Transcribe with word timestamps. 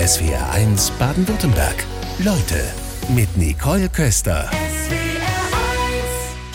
SWR1 0.00 0.92
Baden-Württemberg. 0.98 1.84
Leute 2.20 2.64
mit 3.10 3.36
Nicole 3.36 3.90
Köster. 3.90 4.50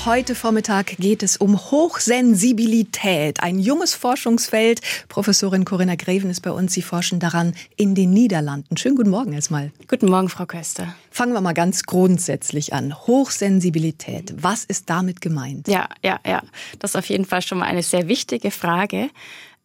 Heute 0.03 0.33
Vormittag 0.33 0.97
geht 0.97 1.21
es 1.21 1.37
um 1.37 1.55
Hochsensibilität, 1.69 3.43
ein 3.43 3.59
junges 3.59 3.93
Forschungsfeld. 3.93 4.81
Professorin 5.09 5.63
Corinna 5.63 5.93
Greven 5.93 6.31
ist 6.31 6.41
bei 6.41 6.49
uns. 6.49 6.73
Sie 6.73 6.81
forschen 6.81 7.19
daran 7.19 7.53
in 7.75 7.93
den 7.93 8.13
Niederlanden. 8.13 8.77
Schönen 8.77 8.95
guten 8.95 9.11
Morgen 9.11 9.33
erstmal. 9.33 9.71
Guten 9.87 10.09
Morgen, 10.09 10.29
Frau 10.29 10.47
Köster. 10.47 10.95
Fangen 11.11 11.33
wir 11.33 11.41
mal 11.41 11.53
ganz 11.53 11.83
grundsätzlich 11.83 12.73
an. 12.73 12.95
Hochsensibilität, 13.05 14.33
was 14.41 14.65
ist 14.65 14.89
damit 14.89 15.21
gemeint? 15.21 15.67
Ja, 15.67 15.87
ja, 16.03 16.19
ja. 16.25 16.41
Das 16.79 16.91
ist 16.91 16.95
auf 16.95 17.09
jeden 17.09 17.25
Fall 17.25 17.43
schon 17.43 17.59
mal 17.59 17.65
eine 17.65 17.83
sehr 17.83 18.07
wichtige 18.07 18.49
Frage. 18.49 19.11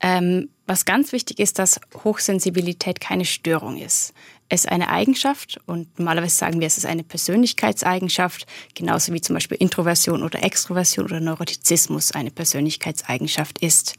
Ähm, 0.00 0.48
was 0.66 0.84
ganz 0.84 1.12
wichtig 1.12 1.40
ist, 1.40 1.58
dass 1.58 1.80
Hochsensibilität 2.04 3.00
keine 3.00 3.24
Störung 3.24 3.76
ist. 3.76 4.14
Es 4.48 4.64
ist 4.64 4.70
eine 4.70 4.88
Eigenschaft 4.88 5.60
und 5.66 5.98
normalerweise 5.98 6.36
sagen 6.36 6.60
wir, 6.60 6.66
es 6.66 6.78
ist 6.78 6.86
eine 6.86 7.04
Persönlichkeitseigenschaft, 7.04 8.46
genauso 8.74 9.12
wie 9.12 9.20
zum 9.20 9.34
Beispiel 9.34 9.58
Introversion 9.58 10.22
oder 10.22 10.42
Extroversion 10.42 11.04
oder 11.04 11.20
Neurotizismus 11.20 12.12
eine 12.12 12.30
Persönlichkeitseigenschaft 12.30 13.58
ist. 13.58 13.94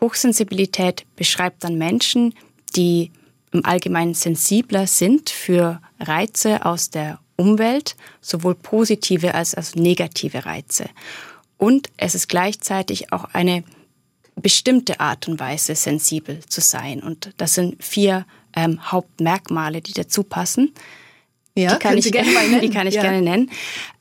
Hochsensibilität 0.00 1.04
beschreibt 1.16 1.64
dann 1.64 1.76
Menschen, 1.76 2.34
die 2.76 3.10
im 3.52 3.64
Allgemeinen 3.64 4.14
sensibler 4.14 4.86
sind 4.86 5.30
für 5.30 5.80
Reize 6.00 6.64
aus 6.64 6.90
der 6.90 7.20
Umwelt, 7.36 7.96
sowohl 8.20 8.54
positive 8.54 9.34
als 9.34 9.56
auch 9.56 9.74
negative 9.74 10.44
Reize. 10.44 10.88
Und 11.56 11.88
es 11.96 12.14
ist 12.14 12.28
gleichzeitig 12.28 13.12
auch 13.12 13.24
eine 13.32 13.64
bestimmte 14.36 15.00
Art 15.00 15.28
und 15.28 15.38
Weise 15.40 15.74
sensibel 15.74 16.40
zu 16.46 16.60
sein. 16.60 17.02
Und 17.02 17.32
das 17.36 17.54
sind 17.54 17.82
vier 17.82 18.26
ähm, 18.54 18.90
Hauptmerkmale, 18.90 19.80
die 19.80 19.92
dazu 19.92 20.22
passen. 20.22 20.72
Ja, 21.56 21.72
die 21.74 21.78
kann 21.78 21.98
ich, 21.98 22.10
gerne 22.10 22.30
mal 22.32 22.48
nennen. 22.48 22.60
Die 22.60 22.70
kann 22.70 22.86
ich 22.86 22.94
ja. 22.94 23.02
gerne 23.02 23.22
nennen. 23.22 23.50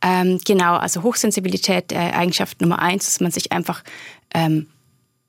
Ähm, 0.01 0.39
genau, 0.43 0.75
also 0.75 1.03
Hochsensibilität, 1.03 1.91
äh, 1.91 1.97
Eigenschaft 1.97 2.61
Nummer 2.61 2.79
eins, 2.79 3.05
dass 3.05 3.19
man 3.19 3.31
sich 3.31 3.51
einfach 3.51 3.83
ähm, 4.33 4.67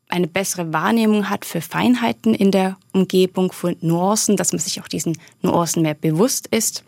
eine 0.08 0.26
bessere 0.26 0.72
Wahrnehmung 0.72 1.28
hat 1.28 1.44
für 1.44 1.60
Feinheiten 1.60 2.34
in 2.34 2.50
der 2.50 2.76
Umgebung, 2.92 3.52
für 3.52 3.76
Nuancen, 3.80 4.36
dass 4.36 4.52
man 4.52 4.60
sich 4.60 4.80
auch 4.80 4.88
diesen 4.88 5.18
Nuancen 5.42 5.82
mehr 5.82 5.94
bewusst 5.94 6.46
ist, 6.48 6.84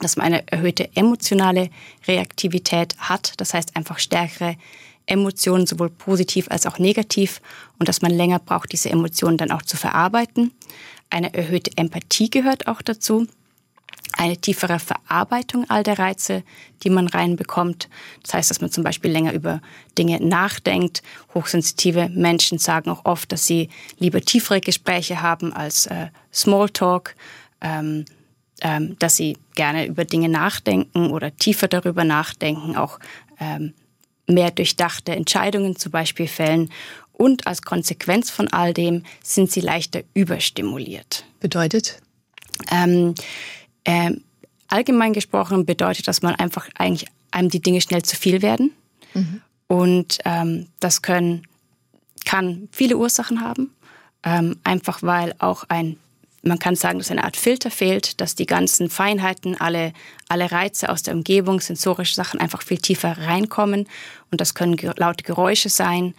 dass 0.00 0.16
man 0.16 0.26
eine 0.26 0.50
erhöhte 0.50 0.90
emotionale 0.94 1.70
Reaktivität 2.06 2.96
hat, 2.98 3.34
das 3.38 3.54
heißt 3.54 3.76
einfach 3.76 3.98
stärkere 3.98 4.56
Emotionen, 5.06 5.66
sowohl 5.66 5.90
positiv 5.90 6.50
als 6.50 6.66
auch 6.66 6.78
negativ, 6.78 7.40
und 7.78 7.88
dass 7.88 8.02
man 8.02 8.12
länger 8.12 8.38
braucht, 8.38 8.72
diese 8.72 8.90
Emotionen 8.90 9.36
dann 9.36 9.50
auch 9.50 9.62
zu 9.62 9.76
verarbeiten. 9.76 10.52
Eine 11.10 11.32
erhöhte 11.34 11.70
Empathie 11.76 12.30
gehört 12.30 12.66
auch 12.66 12.82
dazu. 12.82 13.26
Eine 14.12 14.36
tiefere 14.36 14.78
Verarbeitung 14.78 15.68
all 15.68 15.82
der 15.82 15.98
Reize, 15.98 16.42
die 16.82 16.90
man 16.90 17.06
reinbekommt. 17.06 17.88
Das 18.22 18.34
heißt, 18.34 18.50
dass 18.50 18.60
man 18.60 18.70
zum 18.70 18.82
Beispiel 18.82 19.10
länger 19.10 19.32
über 19.32 19.60
Dinge 19.98 20.24
nachdenkt. 20.24 21.02
Hochsensitive 21.34 22.08
Menschen 22.08 22.58
sagen 22.58 22.90
auch 22.90 23.04
oft, 23.04 23.30
dass 23.30 23.46
sie 23.46 23.68
lieber 23.98 24.20
tiefere 24.20 24.60
Gespräche 24.60 25.20
haben 25.22 25.52
als 25.52 25.86
äh, 25.86 26.08
Smalltalk. 26.32 27.14
Ähm, 27.60 28.04
ähm, 28.62 28.96
dass 28.98 29.16
sie 29.16 29.36
gerne 29.54 29.86
über 29.86 30.06
Dinge 30.06 30.30
nachdenken 30.30 31.10
oder 31.10 31.36
tiefer 31.36 31.68
darüber 31.68 32.04
nachdenken, 32.04 32.74
auch 32.74 32.98
ähm, 33.38 33.74
mehr 34.26 34.50
durchdachte 34.50 35.14
Entscheidungen 35.14 35.76
zum 35.76 35.92
Beispiel 35.92 36.28
fällen. 36.28 36.70
Und 37.12 37.46
als 37.46 37.62
Konsequenz 37.62 38.30
von 38.30 38.48
all 38.48 38.74
dem 38.74 39.04
sind 39.22 39.50
sie 39.50 39.60
leichter 39.60 40.02
überstimuliert. 40.14 41.24
Bedeutet? 41.40 42.00
Ähm, 42.70 43.14
ähm, 43.84 44.22
allgemein 44.68 45.12
gesprochen 45.12 45.64
bedeutet, 45.64 46.08
dass 46.08 46.22
man 46.22 46.34
einfach 46.34 46.68
eigentlich 46.74 47.08
einem 47.30 47.48
die 47.48 47.60
Dinge 47.60 47.80
schnell 47.80 48.02
zu 48.02 48.16
viel 48.16 48.42
werden. 48.42 48.72
Mhm. 49.14 49.40
Und 49.68 50.18
ähm, 50.24 50.68
das 50.80 51.02
können, 51.02 51.46
kann 52.24 52.68
viele 52.70 52.96
Ursachen 52.96 53.40
haben. 53.40 53.72
Ähm, 54.22 54.58
einfach 54.64 55.02
weil 55.02 55.34
auch 55.38 55.64
ein 55.68 55.96
man 56.46 56.58
kann 56.58 56.76
sagen, 56.76 56.98
dass 56.98 57.10
eine 57.10 57.24
Art 57.24 57.36
Filter 57.36 57.70
fehlt, 57.70 58.20
dass 58.20 58.34
die 58.34 58.46
ganzen 58.46 58.88
Feinheiten, 58.88 59.60
alle, 59.60 59.92
alle 60.28 60.50
Reize 60.50 60.88
aus 60.88 61.02
der 61.02 61.14
Umgebung, 61.14 61.60
sensorische 61.60 62.14
Sachen 62.14 62.40
einfach 62.40 62.62
viel 62.62 62.78
tiefer 62.78 63.18
reinkommen. 63.18 63.88
Und 64.30 64.40
das 64.40 64.54
können 64.54 64.76
laute 64.96 65.24
Geräusche 65.24 65.68
sein 65.68 66.14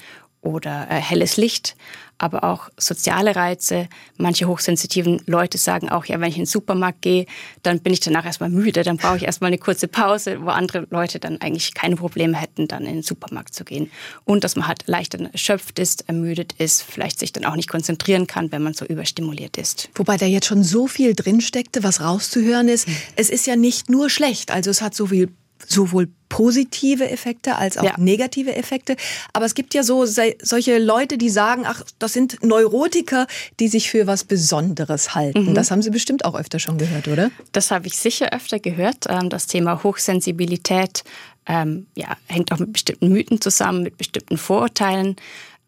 oder 0.47 0.87
äh, 0.89 0.95
helles 0.95 1.37
Licht 1.37 1.75
aber 2.17 2.43
auch 2.43 2.69
soziale 2.77 3.35
Reize. 3.35 3.87
Manche 4.17 4.47
hochsensitiven 4.47 5.21
Leute 5.25 5.57
sagen 5.57 5.89
auch, 5.89 6.05
ja, 6.05 6.19
wenn 6.19 6.29
ich 6.29 6.37
in 6.37 6.43
den 6.43 6.47
Supermarkt 6.47 7.01
gehe, 7.01 7.25
dann 7.63 7.79
bin 7.79 7.93
ich 7.93 7.99
danach 7.99 8.25
erstmal 8.25 8.49
müde, 8.49 8.83
dann 8.83 8.97
brauche 8.97 9.17
ich 9.17 9.23
erstmal 9.23 9.49
eine 9.49 9.57
kurze 9.57 9.87
Pause, 9.87 10.41
wo 10.41 10.49
andere 10.49 10.87
Leute 10.89 11.19
dann 11.19 11.41
eigentlich 11.41 11.73
keine 11.73 11.95
Probleme 11.95 12.37
hätten, 12.37 12.67
dann 12.67 12.85
in 12.85 12.95
den 12.95 13.03
Supermarkt 13.03 13.53
zu 13.53 13.63
gehen. 13.63 13.91
Und 14.25 14.43
dass 14.43 14.55
man 14.55 14.67
halt 14.67 14.87
leicht 14.87 15.13
erschöpft 15.15 15.79
ist, 15.79 16.07
ermüdet 16.07 16.53
ist, 16.53 16.83
vielleicht 16.83 17.19
sich 17.19 17.33
dann 17.33 17.45
auch 17.45 17.55
nicht 17.55 17.69
konzentrieren 17.69 18.27
kann, 18.27 18.51
wenn 18.51 18.63
man 18.63 18.73
so 18.73 18.85
überstimuliert 18.85 19.57
ist. 19.57 19.89
Wobei 19.95 20.17
da 20.17 20.25
jetzt 20.25 20.47
schon 20.47 20.63
so 20.63 20.87
viel 20.87 21.13
drinsteckte, 21.13 21.83
was 21.83 22.01
rauszuhören 22.01 22.67
ist. 22.67 22.87
Es 23.15 23.29
ist 23.29 23.47
ja 23.47 23.55
nicht 23.55 23.89
nur 23.89 24.09
schlecht, 24.09 24.51
also 24.51 24.69
es 24.69 24.81
hat 24.81 24.95
so 24.95 25.07
viel 25.07 25.29
sowohl 25.67 26.09
positive 26.29 27.09
Effekte 27.09 27.55
als 27.55 27.77
auch 27.77 27.83
ja. 27.83 27.95
negative 27.97 28.55
Effekte. 28.55 28.95
Aber 29.33 29.45
es 29.45 29.55
gibt 29.55 29.73
ja 29.73 29.83
so 29.83 30.05
solche 30.05 30.77
Leute, 30.77 31.17
die 31.17 31.29
sagen, 31.29 31.63
ach, 31.65 31.83
das 31.99 32.13
sind 32.13 32.43
Neurotiker, 32.43 33.27
die 33.59 33.67
sich 33.67 33.89
für 33.89 34.07
was 34.07 34.23
Besonderes 34.23 35.15
halten. 35.15 35.49
Mhm. 35.51 35.53
Das 35.55 35.71
haben 35.71 35.81
Sie 35.81 35.89
bestimmt 35.89 36.25
auch 36.25 36.35
öfter 36.35 36.59
schon 36.59 36.77
gehört, 36.77 37.07
oder? 37.07 37.31
Das 37.51 37.71
habe 37.71 37.87
ich 37.87 37.97
sicher 37.97 38.33
öfter 38.33 38.59
gehört. 38.59 39.05
Ähm, 39.09 39.29
das 39.29 39.47
Thema 39.47 39.83
Hochsensibilität 39.83 41.03
ähm, 41.45 41.87
ja, 41.95 42.17
hängt 42.27 42.51
auch 42.51 42.59
mit 42.59 42.73
bestimmten 42.73 43.09
Mythen 43.09 43.39
zusammen, 43.41 43.83
mit 43.83 43.97
bestimmten 43.97 44.37
Vorurteilen. 44.37 45.15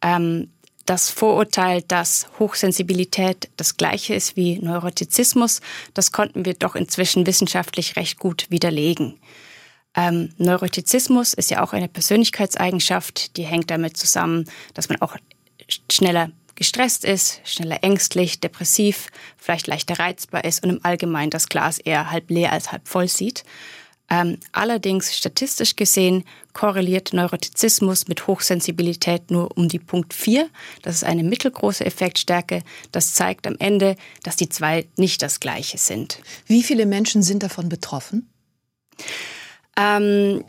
Ähm, 0.02 0.50
das 0.86 1.12
Vorurteil, 1.12 1.84
dass 1.84 2.28
Hochsensibilität 2.40 3.50
das 3.58 3.78
gleiche 3.78 4.16
ist 4.16 4.36
wie 4.36 4.58
Neurotizismus, 4.58 5.62
das 5.94 6.12
konnten 6.12 6.46
wir 6.46 6.56
doch 6.56 6.76
inzwischen 6.76 7.28
wissenschaftlich 7.28 7.96
recht 7.96 8.18
gut 8.18 8.48
widerlegen. 8.50 9.20
Ähm, 10.00 10.30
Neurotizismus 10.38 11.34
ist 11.34 11.52
ja 11.52 11.62
auch 11.62 11.74
eine 11.74 11.90
Persönlichkeitseigenschaft, 11.90 13.36
die 13.36 13.44
hängt 13.44 13.70
damit 13.70 13.98
zusammen, 13.98 14.46
dass 14.74 14.88
man 14.88 15.02
auch 15.02 15.18
schneller 15.92 16.32
gestresst 16.56 17.04
ist, 17.04 17.42
schneller 17.44 17.84
ängstlich, 17.84 18.40
depressiv, 18.40 19.08
vielleicht 19.38 19.68
leichter 19.68 20.00
reizbar 20.00 20.46
ist 20.46 20.64
und 20.64 20.70
im 20.70 20.80
Allgemeinen 20.84 21.32
das 21.32 21.50
Glas 21.50 21.80
eher 21.80 22.12
halb 22.12 22.30
leer 22.30 22.54
als 22.54 22.72
halb 22.72 22.88
voll 22.88 23.10
sieht. 23.10 23.44
Ähm, 24.10 24.38
allerdings 24.54 25.16
statistisch 25.16 25.76
gesehen 25.76 26.24
korreliert 26.54 27.12
Neurotizismus 27.12 28.08
mit 28.08 28.26
Hochsensibilität 28.26 29.30
nur 29.30 29.56
um 29.58 29.68
die 29.68 29.80
Punkt 29.80 30.14
4. 30.14 30.50
Das 30.82 30.96
ist 30.96 31.04
eine 31.04 31.24
mittelgroße 31.24 31.86
Effektstärke. 31.86 32.64
Das 32.94 33.14
zeigt 33.14 33.46
am 33.46 33.58
Ende, 33.60 33.98
dass 34.24 34.38
die 34.38 34.50
zwei 34.50 34.88
nicht 34.96 35.22
das 35.22 35.42
gleiche 35.42 35.78
sind. 35.78 36.22
Wie 36.48 36.64
viele 36.64 36.86
Menschen 36.86 37.22
sind 37.22 37.44
davon 37.44 37.68
betroffen? 37.68 38.30
Ähm, 39.80 40.44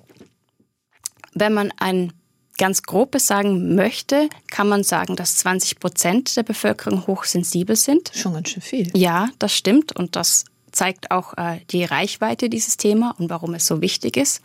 wenn 1.34 1.54
man 1.54 1.72
ein 1.78 2.12
ganz 2.58 2.82
grobes 2.82 3.26
sagen 3.26 3.74
möchte, 3.74 4.28
kann 4.50 4.68
man 4.68 4.82
sagen, 4.82 5.16
dass 5.16 5.36
20 5.36 5.80
Prozent 5.80 6.36
der 6.36 6.42
Bevölkerung 6.42 7.06
hochsensibel 7.06 7.76
sind. 7.76 8.10
Schon 8.14 8.34
ganz 8.34 8.50
schön 8.50 8.62
viel. 8.62 8.90
Ja, 8.94 9.30
das 9.38 9.54
stimmt 9.54 9.96
und 9.96 10.16
das 10.16 10.44
zeigt 10.72 11.10
auch 11.10 11.36
äh, 11.38 11.60
die 11.70 11.84
Reichweite 11.84 12.50
dieses 12.50 12.76
Thema 12.76 13.14
und 13.18 13.30
warum 13.30 13.54
es 13.54 13.66
so 13.66 13.80
wichtig 13.80 14.16
ist. 14.16 14.42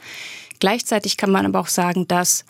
Gleichzeitig 0.60 1.18
kann 1.18 1.32
man 1.32 1.46
aber 1.46 1.60
auch 1.60 1.68
sagen, 1.68 2.08
dass 2.08 2.46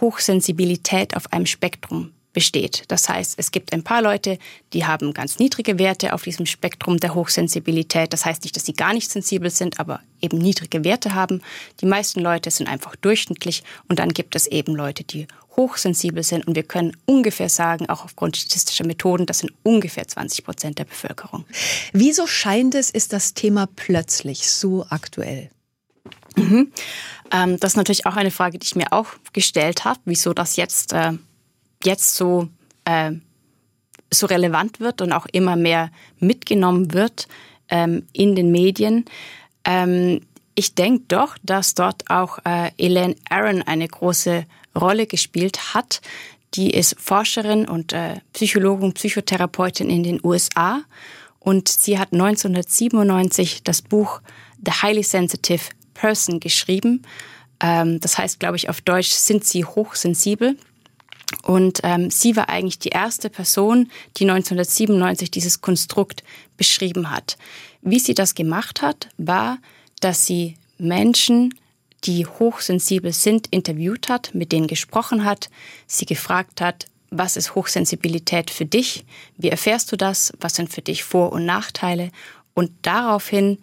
Hochsensibilität 0.00 1.16
auf 1.16 1.32
einem 1.32 1.46
Spektrum 1.46 2.12
besteht. 2.38 2.84
Das 2.86 3.08
heißt, 3.08 3.34
es 3.36 3.50
gibt 3.50 3.72
ein 3.72 3.82
paar 3.82 4.00
Leute, 4.00 4.38
die 4.72 4.86
haben 4.86 5.12
ganz 5.12 5.40
niedrige 5.40 5.76
Werte 5.80 6.12
auf 6.12 6.22
diesem 6.22 6.46
Spektrum 6.46 6.98
der 6.98 7.16
Hochsensibilität. 7.16 8.12
Das 8.12 8.24
heißt 8.24 8.44
nicht, 8.44 8.54
dass 8.54 8.64
sie 8.64 8.74
gar 8.74 8.94
nicht 8.94 9.10
sensibel 9.10 9.50
sind, 9.50 9.80
aber 9.80 10.02
eben 10.20 10.38
niedrige 10.38 10.84
Werte 10.84 11.16
haben. 11.16 11.42
Die 11.80 11.86
meisten 11.86 12.20
Leute 12.20 12.52
sind 12.52 12.68
einfach 12.68 12.94
durchschnittlich 12.94 13.64
und 13.88 13.98
dann 13.98 14.10
gibt 14.10 14.36
es 14.36 14.46
eben 14.46 14.76
Leute, 14.76 15.02
die 15.02 15.26
hochsensibel 15.56 16.22
sind 16.22 16.46
und 16.46 16.54
wir 16.54 16.62
können 16.62 16.96
ungefähr 17.06 17.48
sagen, 17.48 17.88
auch 17.88 18.04
aufgrund 18.04 18.36
statistischer 18.36 18.86
Methoden, 18.86 19.26
das 19.26 19.40
sind 19.40 19.52
ungefähr 19.64 20.06
20 20.06 20.44
Prozent 20.44 20.78
der 20.78 20.84
Bevölkerung. 20.84 21.44
Wieso 21.92 22.28
scheint 22.28 22.76
es, 22.76 22.88
ist 22.88 23.12
das 23.12 23.34
Thema 23.34 23.66
plötzlich 23.74 24.48
so 24.48 24.86
aktuell? 24.90 25.50
Mhm. 26.36 26.70
Ähm, 27.32 27.58
das 27.58 27.72
ist 27.72 27.76
natürlich 27.76 28.06
auch 28.06 28.14
eine 28.14 28.30
Frage, 28.30 28.60
die 28.60 28.66
ich 28.66 28.76
mir 28.76 28.92
auch 28.92 29.08
gestellt 29.32 29.84
habe, 29.84 29.98
wieso 30.04 30.32
das 30.34 30.54
jetzt 30.54 30.92
äh, 30.92 31.14
jetzt 31.84 32.14
so, 32.14 32.48
äh, 32.84 33.12
so 34.12 34.26
relevant 34.26 34.80
wird 34.80 35.00
und 35.02 35.12
auch 35.12 35.26
immer 35.32 35.56
mehr 35.56 35.90
mitgenommen 36.18 36.92
wird 36.92 37.28
ähm, 37.68 38.06
in 38.12 38.34
den 38.34 38.50
Medien. 38.50 39.04
Ähm, 39.64 40.20
ich 40.54 40.74
denke 40.74 41.04
doch, 41.08 41.36
dass 41.42 41.74
dort 41.74 42.10
auch 42.10 42.38
äh, 42.44 42.70
Elaine 42.78 43.14
Aaron 43.30 43.62
eine 43.62 43.86
große 43.86 44.44
Rolle 44.74 45.06
gespielt 45.06 45.74
hat. 45.74 46.00
Die 46.54 46.70
ist 46.70 46.96
Forscherin 46.98 47.68
und 47.68 47.92
äh, 47.92 48.16
Psychologin, 48.32 48.92
Psychotherapeutin 48.92 49.90
in 49.90 50.02
den 50.02 50.20
USA 50.24 50.82
Und 51.38 51.68
sie 51.68 51.98
hat 51.98 52.12
1997 52.12 53.62
das 53.62 53.82
Buch 53.82 54.20
The 54.64 54.72
Highly 54.82 55.02
Sensitive 55.02 55.62
Person 55.94 56.40
geschrieben. 56.40 57.02
Ähm, 57.60 58.00
das 58.00 58.18
heißt, 58.18 58.40
glaube 58.40 58.56
ich, 58.56 58.68
auf 58.68 58.80
Deutsch 58.80 59.10
sind 59.10 59.44
sie 59.44 59.64
hochsensibel. 59.64 60.56
Und 61.42 61.80
ähm, 61.82 62.10
sie 62.10 62.36
war 62.36 62.48
eigentlich 62.48 62.78
die 62.78 62.88
erste 62.88 63.28
Person, 63.28 63.90
die 64.16 64.24
1997 64.24 65.30
dieses 65.30 65.60
Konstrukt 65.60 66.22
beschrieben 66.56 67.10
hat. 67.10 67.36
Wie 67.82 67.98
sie 67.98 68.14
das 68.14 68.34
gemacht 68.34 68.82
hat, 68.82 69.08
war, 69.18 69.58
dass 70.00 70.26
sie 70.26 70.56
Menschen, 70.78 71.54
die 72.04 72.26
hochsensibel 72.26 73.12
sind, 73.12 73.48
interviewt 73.48 74.08
hat, 74.08 74.34
mit 74.34 74.52
denen 74.52 74.68
gesprochen 74.68 75.24
hat, 75.24 75.50
sie 75.86 76.06
gefragt 76.06 76.60
hat, 76.60 76.86
was 77.10 77.36
ist 77.36 77.54
Hochsensibilität 77.54 78.50
für 78.50 78.66
dich? 78.66 79.04
Wie 79.36 79.48
erfährst 79.48 79.90
du 79.92 79.96
das? 79.96 80.32
Was 80.40 80.54
sind 80.54 80.70
für 80.70 80.82
dich 80.82 81.04
Vor- 81.04 81.32
und 81.32 81.46
Nachteile? 81.46 82.10
Und 82.54 82.70
daraufhin 82.82 83.58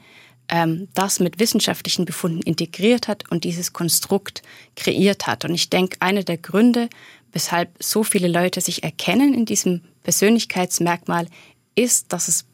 ähm, 0.50 0.88
das 0.94 1.20
mit 1.20 1.40
wissenschaftlichen 1.40 2.06
Befunden 2.06 2.42
integriert 2.42 3.08
hat 3.08 3.30
und 3.32 3.44
dieses 3.44 3.74
Konstrukt 3.74 4.42
kreiert 4.76 5.28
hat. 5.28 5.46
Und 5.46 5.54
ich 5.54 5.70
denke, 5.70 5.98
einer 6.00 6.24
der 6.24 6.38
Gründe, 6.38 6.90
weshalb 7.32 7.72
so 7.82 8.04
viele 8.04 8.28
Leute 8.28 8.62
sich 8.62 8.84
erkennen 8.84 9.34
in 9.34 9.46
diesem 9.46 9.82
Persönlichkeitsmerkmal, 10.04 11.28
ist, 11.76 12.14
dass 12.14 12.28
es 12.28 12.46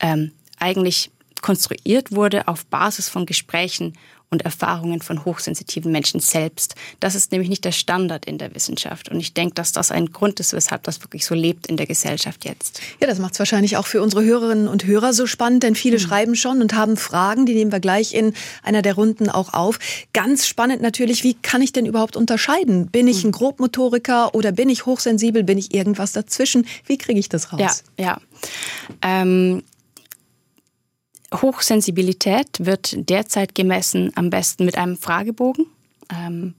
ähm, 0.00 0.32
eigentlich 0.58 1.10
konstruiert 1.42 2.12
wurde 2.12 2.48
auf 2.48 2.64
Basis 2.66 3.08
von 3.08 3.26
Gesprächen 3.26 3.98
und 4.32 4.42
Erfahrungen 4.42 5.02
von 5.02 5.24
hochsensitiven 5.24 5.92
Menschen 5.92 6.18
selbst. 6.18 6.74
Das 7.00 7.14
ist 7.14 7.30
nämlich 7.30 7.50
nicht 7.50 7.64
der 7.64 7.72
Standard 7.72 8.24
in 8.24 8.38
der 8.38 8.54
Wissenschaft. 8.54 9.10
Und 9.10 9.20
ich 9.20 9.34
denke, 9.34 9.54
dass 9.54 9.72
das 9.72 9.90
ein 9.92 10.06
Grund 10.06 10.40
ist, 10.40 10.54
weshalb 10.54 10.82
das 10.84 11.02
wirklich 11.02 11.24
so 11.26 11.34
lebt 11.34 11.66
in 11.66 11.76
der 11.76 11.86
Gesellschaft 11.86 12.44
jetzt. 12.44 12.80
Ja, 13.00 13.06
das 13.06 13.18
macht 13.18 13.34
es 13.34 13.38
wahrscheinlich 13.38 13.76
auch 13.76 13.86
für 13.86 14.02
unsere 14.02 14.24
Hörerinnen 14.24 14.68
und 14.68 14.86
Hörer 14.86 15.12
so 15.12 15.26
spannend, 15.26 15.62
denn 15.62 15.74
viele 15.74 15.98
mhm. 15.98 16.00
schreiben 16.00 16.34
schon 16.34 16.62
und 16.62 16.74
haben 16.74 16.96
Fragen, 16.96 17.44
die 17.44 17.54
nehmen 17.54 17.70
wir 17.70 17.80
gleich 17.80 18.14
in 18.14 18.32
einer 18.62 18.80
der 18.80 18.94
Runden 18.94 19.28
auch 19.28 19.52
auf. 19.52 19.78
Ganz 20.14 20.46
spannend 20.46 20.80
natürlich, 20.80 21.22
wie 21.24 21.34
kann 21.34 21.60
ich 21.60 21.72
denn 21.72 21.84
überhaupt 21.84 22.16
unterscheiden? 22.16 22.86
Bin 22.86 23.06
ich 23.06 23.24
ein 23.24 23.28
mhm. 23.28 23.32
Grobmotoriker 23.32 24.34
oder 24.34 24.50
bin 24.50 24.70
ich 24.70 24.86
hochsensibel? 24.86 25.44
Bin 25.44 25.58
ich 25.58 25.74
irgendwas 25.74 26.12
dazwischen? 26.12 26.66
Wie 26.86 26.96
kriege 26.96 27.20
ich 27.20 27.28
das 27.28 27.52
raus? 27.52 27.84
Ja, 27.98 28.04
ja. 28.04 28.20
Ähm, 29.02 29.62
Hochsensibilität 31.32 32.48
wird 32.60 33.08
derzeit 33.08 33.54
gemessen 33.54 34.10
am 34.16 34.30
besten 34.30 34.64
mit 34.64 34.76
einem 34.76 34.96
Fragebogen. 34.96 35.66
Ähm, 36.10 36.54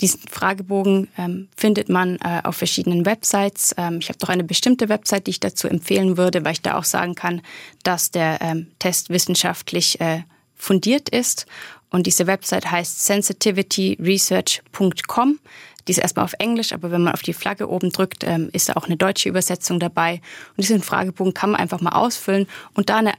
diesen 0.00 0.20
Fragebogen 0.28 1.08
ähm, 1.18 1.48
findet 1.56 1.88
man 1.88 2.18
äh, 2.18 2.42
auf 2.44 2.54
verschiedenen 2.56 3.04
Websites. 3.04 3.74
Ähm, 3.76 3.98
ich 4.00 4.08
habe 4.08 4.18
doch 4.18 4.28
eine 4.28 4.44
bestimmte 4.44 4.88
Website, 4.88 5.26
die 5.26 5.32
ich 5.32 5.40
dazu 5.40 5.66
empfehlen 5.66 6.16
würde, 6.16 6.44
weil 6.44 6.52
ich 6.52 6.62
da 6.62 6.78
auch 6.78 6.84
sagen 6.84 7.16
kann, 7.16 7.42
dass 7.82 8.12
der 8.12 8.40
ähm, 8.40 8.68
Test 8.78 9.10
wissenschaftlich 9.10 10.00
äh, 10.00 10.22
fundiert 10.54 11.08
ist. 11.08 11.46
Und 11.90 12.06
diese 12.06 12.28
Website 12.28 12.70
heißt 12.70 13.06
sensitivityresearch.com. 13.06 15.40
Die 15.88 15.92
ist 15.92 15.98
erstmal 15.98 16.26
auf 16.26 16.34
Englisch, 16.38 16.72
aber 16.72 16.92
wenn 16.92 17.02
man 17.02 17.14
auf 17.14 17.22
die 17.22 17.32
Flagge 17.32 17.68
oben 17.68 17.90
drückt, 17.90 18.22
ähm, 18.22 18.50
ist 18.52 18.68
da 18.68 18.74
auch 18.74 18.84
eine 18.84 18.98
deutsche 18.98 19.28
Übersetzung 19.28 19.80
dabei. 19.80 20.20
Und 20.50 20.58
diesen 20.58 20.82
Fragebogen 20.82 21.34
kann 21.34 21.50
man 21.50 21.60
einfach 21.60 21.80
mal 21.80 21.90
ausfüllen 21.92 22.46
und 22.74 22.90
da 22.90 22.98
eine 22.98 23.14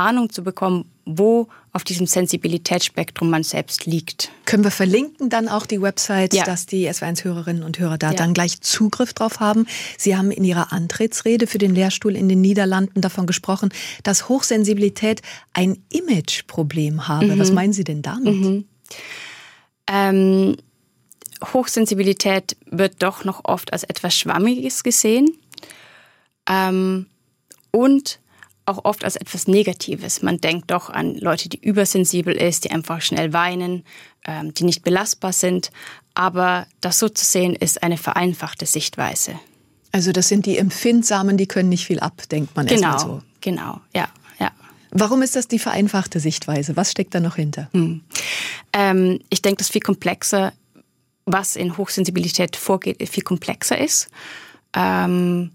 Ahnung 0.00 0.30
zu 0.30 0.42
bekommen, 0.42 0.86
wo 1.04 1.48
auf 1.72 1.84
diesem 1.84 2.06
Sensibilitätsspektrum 2.06 3.30
man 3.30 3.42
selbst 3.42 3.86
liegt. 3.86 4.30
Können 4.44 4.64
wir 4.64 4.70
verlinken 4.70 5.30
dann 5.30 5.48
auch 5.48 5.66
die 5.66 5.80
Website, 5.80 6.34
ja. 6.34 6.44
dass 6.44 6.66
die 6.66 6.88
SW1-Hörerinnen 6.88 7.62
und 7.62 7.78
Hörer 7.78 7.98
da 7.98 8.10
ja. 8.10 8.16
dann 8.16 8.34
gleich 8.34 8.60
Zugriff 8.60 9.12
drauf 9.12 9.40
haben? 9.40 9.66
Sie 9.96 10.16
haben 10.16 10.30
in 10.30 10.44
Ihrer 10.44 10.72
Antrittsrede 10.72 11.46
für 11.46 11.58
den 11.58 11.74
Lehrstuhl 11.74 12.16
in 12.16 12.28
den 12.28 12.40
Niederlanden 12.40 13.00
davon 13.00 13.26
gesprochen, 13.26 13.70
dass 14.02 14.28
Hochsensibilität 14.28 15.22
ein 15.52 15.82
Imageproblem 15.90 17.06
habe. 17.06 17.26
Mhm. 17.26 17.38
Was 17.38 17.52
meinen 17.52 17.72
Sie 17.72 17.84
denn 17.84 18.02
damit? 18.02 18.34
Mhm. 18.34 18.64
Ähm, 19.86 20.56
Hochsensibilität 21.52 22.56
wird 22.66 23.02
doch 23.02 23.24
noch 23.24 23.44
oft 23.44 23.72
als 23.72 23.84
etwas 23.84 24.16
Schwammiges 24.16 24.82
gesehen. 24.82 25.36
Ähm, 26.48 27.06
und 27.70 28.18
auch 28.70 28.84
oft 28.84 29.04
als 29.04 29.16
etwas 29.16 29.48
Negatives. 29.48 30.22
Man 30.22 30.38
denkt 30.38 30.70
doch 30.70 30.90
an 30.90 31.16
Leute, 31.16 31.48
die 31.48 31.60
übersensibel 31.60 32.34
ist, 32.34 32.64
die 32.64 32.70
einfach 32.70 33.02
schnell 33.02 33.32
weinen, 33.32 33.84
ähm, 34.26 34.54
die 34.54 34.64
nicht 34.64 34.82
belastbar 34.82 35.32
sind. 35.32 35.70
Aber 36.14 36.66
das 36.80 36.98
so 36.98 37.08
zu 37.08 37.24
sehen, 37.24 37.54
ist 37.54 37.82
eine 37.82 37.96
vereinfachte 37.96 38.66
Sichtweise. 38.66 39.38
Also 39.92 40.12
das 40.12 40.28
sind 40.28 40.46
die 40.46 40.56
Empfindsamen, 40.56 41.36
die 41.36 41.46
können 41.46 41.68
nicht 41.68 41.84
viel 41.84 42.00
ab, 42.00 42.22
denkt 42.30 42.54
man 42.54 42.66
genau, 42.66 42.92
erstmal 42.92 43.16
so. 43.16 43.22
Genau, 43.40 43.80
ja, 43.94 44.08
ja. 44.38 44.52
Warum 44.92 45.22
ist 45.22 45.34
das 45.36 45.48
die 45.48 45.58
vereinfachte 45.58 46.20
Sichtweise? 46.20 46.76
Was 46.76 46.92
steckt 46.92 47.14
da 47.14 47.20
noch 47.20 47.36
hinter? 47.36 47.68
Hm. 47.72 48.02
Ähm, 48.72 49.18
ich 49.30 49.42
denke, 49.42 49.58
dass 49.58 49.68
viel 49.68 49.80
komplexer, 49.80 50.52
was 51.24 51.56
in 51.56 51.76
Hochsensibilität 51.76 52.56
vorgeht, 52.56 53.08
viel 53.08 53.24
komplexer 53.24 53.78
ist. 53.78 54.08
Ähm, 54.74 55.50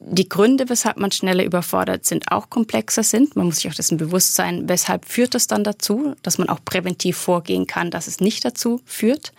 die 0.00 0.28
Gründe, 0.28 0.68
weshalb 0.68 0.96
man 0.96 1.12
schneller 1.12 1.44
überfordert 1.44 2.06
sind, 2.06 2.32
auch 2.32 2.48
komplexer 2.48 3.02
sind. 3.02 3.36
Man 3.36 3.46
muss 3.46 3.56
sich 3.56 3.70
auch 3.70 3.74
dessen 3.74 3.98
bewusst 3.98 4.34
sein, 4.34 4.68
weshalb 4.68 5.04
führt 5.04 5.34
das 5.34 5.46
dann 5.46 5.62
dazu, 5.62 6.14
dass 6.22 6.38
man 6.38 6.48
auch 6.48 6.64
präventiv 6.64 7.18
vorgehen 7.18 7.66
kann, 7.66 7.90
dass 7.90 8.06
es 8.06 8.18
nicht 8.18 8.44
dazu 8.44 8.80
führt. 8.86 9.32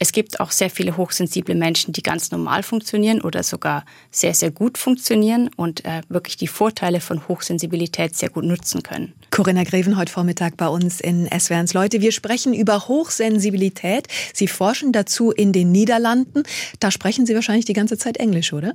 Es 0.00 0.12
gibt 0.12 0.38
auch 0.40 0.52
sehr 0.52 0.70
viele 0.70 0.96
hochsensible 0.96 1.54
Menschen, 1.54 1.92
die 1.92 2.02
ganz 2.02 2.30
normal 2.30 2.62
funktionieren 2.62 3.20
oder 3.20 3.42
sogar 3.42 3.84
sehr, 4.10 4.34
sehr 4.34 4.50
gut 4.50 4.78
funktionieren 4.78 5.50
und 5.56 5.84
äh, 5.84 6.02
wirklich 6.08 6.36
die 6.36 6.46
Vorteile 6.46 7.00
von 7.00 7.26
Hochsensibilität 7.26 8.14
sehr 8.14 8.30
gut 8.30 8.44
nutzen 8.44 8.82
können. 8.82 9.12
Corinna 9.30 9.64
Greven 9.64 9.96
heute 9.96 10.12
Vormittag 10.12 10.56
bei 10.56 10.68
uns 10.68 11.00
in 11.00 11.28
SWRs 11.28 11.74
Leute. 11.74 12.00
Wir 12.00 12.12
sprechen 12.12 12.54
über 12.54 12.86
Hochsensibilität. 12.86 14.06
Sie 14.32 14.46
forschen 14.46 14.92
dazu 14.92 15.32
in 15.32 15.52
den 15.52 15.72
Niederlanden. 15.72 16.44
Da 16.78 16.90
sprechen 16.90 17.26
Sie 17.26 17.34
wahrscheinlich 17.34 17.64
die 17.64 17.72
ganze 17.72 17.98
Zeit 17.98 18.18
Englisch, 18.18 18.52
oder? 18.52 18.74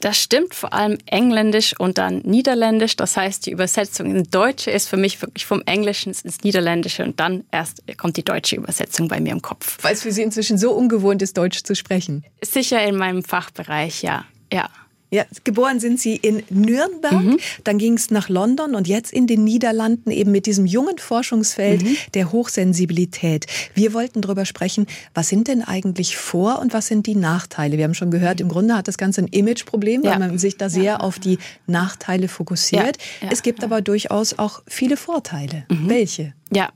Das 0.00 0.20
stimmt, 0.20 0.54
vor 0.54 0.72
allem 0.72 0.98
Engländisch 1.06 1.78
und 1.78 1.96
dann 1.96 2.18
Niederländisch. 2.24 2.96
Das 2.96 3.16
heißt, 3.16 3.46
die 3.46 3.52
Übersetzung 3.52 4.16
ins 4.16 4.30
Deutsche 4.30 4.72
ist 4.72 4.88
für 4.88 4.96
mich 4.96 5.22
wirklich 5.22 5.46
vom 5.46 5.62
Englischen 5.64 6.12
ins 6.12 6.42
Niederländische 6.42 7.04
und 7.04 7.20
dann 7.20 7.44
erst 7.52 7.84
kommt 7.96 8.16
die 8.16 8.24
deutsche 8.24 8.56
Übersetzung 8.56 9.06
bei 9.06 9.20
mir 9.20 9.30
im 9.30 9.42
Kopf. 9.42 9.78
Weil 9.80 9.94
es 9.94 10.02
für 10.02 10.10
Sie 10.10 10.22
inzwischen 10.32 10.56
so 10.56 10.72
ungewohnt 10.72 11.20
ist, 11.20 11.36
Deutsch 11.36 11.62
zu 11.62 11.74
sprechen. 11.74 12.24
Sicher 12.40 12.82
in 12.82 12.96
meinem 12.96 13.22
Fachbereich, 13.22 14.02
ja. 14.02 14.24
Ja. 14.50 14.70
Ja, 15.10 15.26
geboren 15.44 15.78
sind 15.78 16.00
Sie 16.00 16.16
in 16.16 16.42
Nürnberg, 16.48 17.22
mhm. 17.22 17.38
dann 17.64 17.76
ging 17.76 17.92
es 17.98 18.10
nach 18.10 18.30
London 18.30 18.74
und 18.74 18.88
jetzt 18.88 19.12
in 19.12 19.26
den 19.26 19.44
Niederlanden 19.44 20.10
eben 20.10 20.32
mit 20.32 20.46
diesem 20.46 20.64
jungen 20.64 20.96
Forschungsfeld 20.96 21.82
mhm. 21.82 21.96
der 22.14 22.32
Hochsensibilität. 22.32 23.44
Wir 23.74 23.92
wollten 23.92 24.22
darüber 24.22 24.46
sprechen, 24.46 24.86
was 25.12 25.28
sind 25.28 25.48
denn 25.48 25.62
eigentlich 25.62 26.16
Vor- 26.16 26.60
und 26.60 26.72
was 26.72 26.86
sind 26.86 27.06
die 27.06 27.14
Nachteile? 27.14 27.76
Wir 27.76 27.84
haben 27.84 27.92
schon 27.92 28.10
gehört, 28.10 28.40
im 28.40 28.48
Grunde 28.48 28.74
hat 28.74 28.88
das 28.88 28.96
Ganze 28.96 29.20
ein 29.20 29.26
Imageproblem, 29.26 30.02
weil 30.02 30.12
ja. 30.12 30.18
man 30.18 30.38
sich 30.38 30.56
da 30.56 30.70
sehr 30.70 30.82
ja. 30.82 31.00
auf 31.00 31.18
die 31.18 31.36
Nachteile 31.66 32.26
fokussiert. 32.26 32.96
Ja. 33.20 33.28
Es 33.30 33.42
gibt 33.42 33.62
aber 33.62 33.82
durchaus 33.82 34.38
auch 34.38 34.62
viele 34.66 34.96
Vorteile. 34.96 35.66
Mhm. 35.68 35.90
Welche? 35.90 36.32
Ja, 36.50 36.70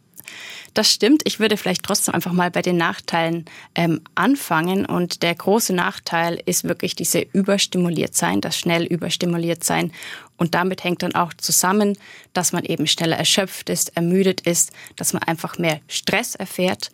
das 0.77 0.93
stimmt. 0.93 1.23
Ich 1.25 1.41
würde 1.41 1.57
vielleicht 1.57 1.83
trotzdem 1.83 2.15
einfach 2.15 2.33
mal 2.33 2.51
bei 2.51 2.63
den 2.63 2.77
Nachteilen 2.77 3.47
ähm, 3.75 4.03
anfangen. 4.15 4.85
Und 4.85 5.23
der 5.23 5.35
große 5.35 5.73
Nachteil 5.73 6.41
ist 6.45 6.65
wirklich 6.65 6.95
diese 6.95 7.21
überstimuliert 7.21 8.15
sein, 8.15 8.41
das 8.41 8.59
schnell 8.59 8.85
überstimuliert 8.85 9.65
sein. 9.65 9.93
Und 10.37 10.55
damit 10.55 10.85
hängt 10.85 11.03
dann 11.03 11.15
auch 11.15 11.33
zusammen, 11.35 11.97
dass 12.35 12.53
man 12.53 12.65
eben 12.65 12.87
schneller 12.87 13.17
erschöpft 13.17 13.71
ist, 13.71 13.97
ermüdet 13.97 14.43
ist, 14.43 14.71
dass 14.97 15.13
man 15.13 15.23
einfach 15.23 15.59
mehr 15.59 15.81
Stress 15.89 16.35
erfährt. 16.35 16.91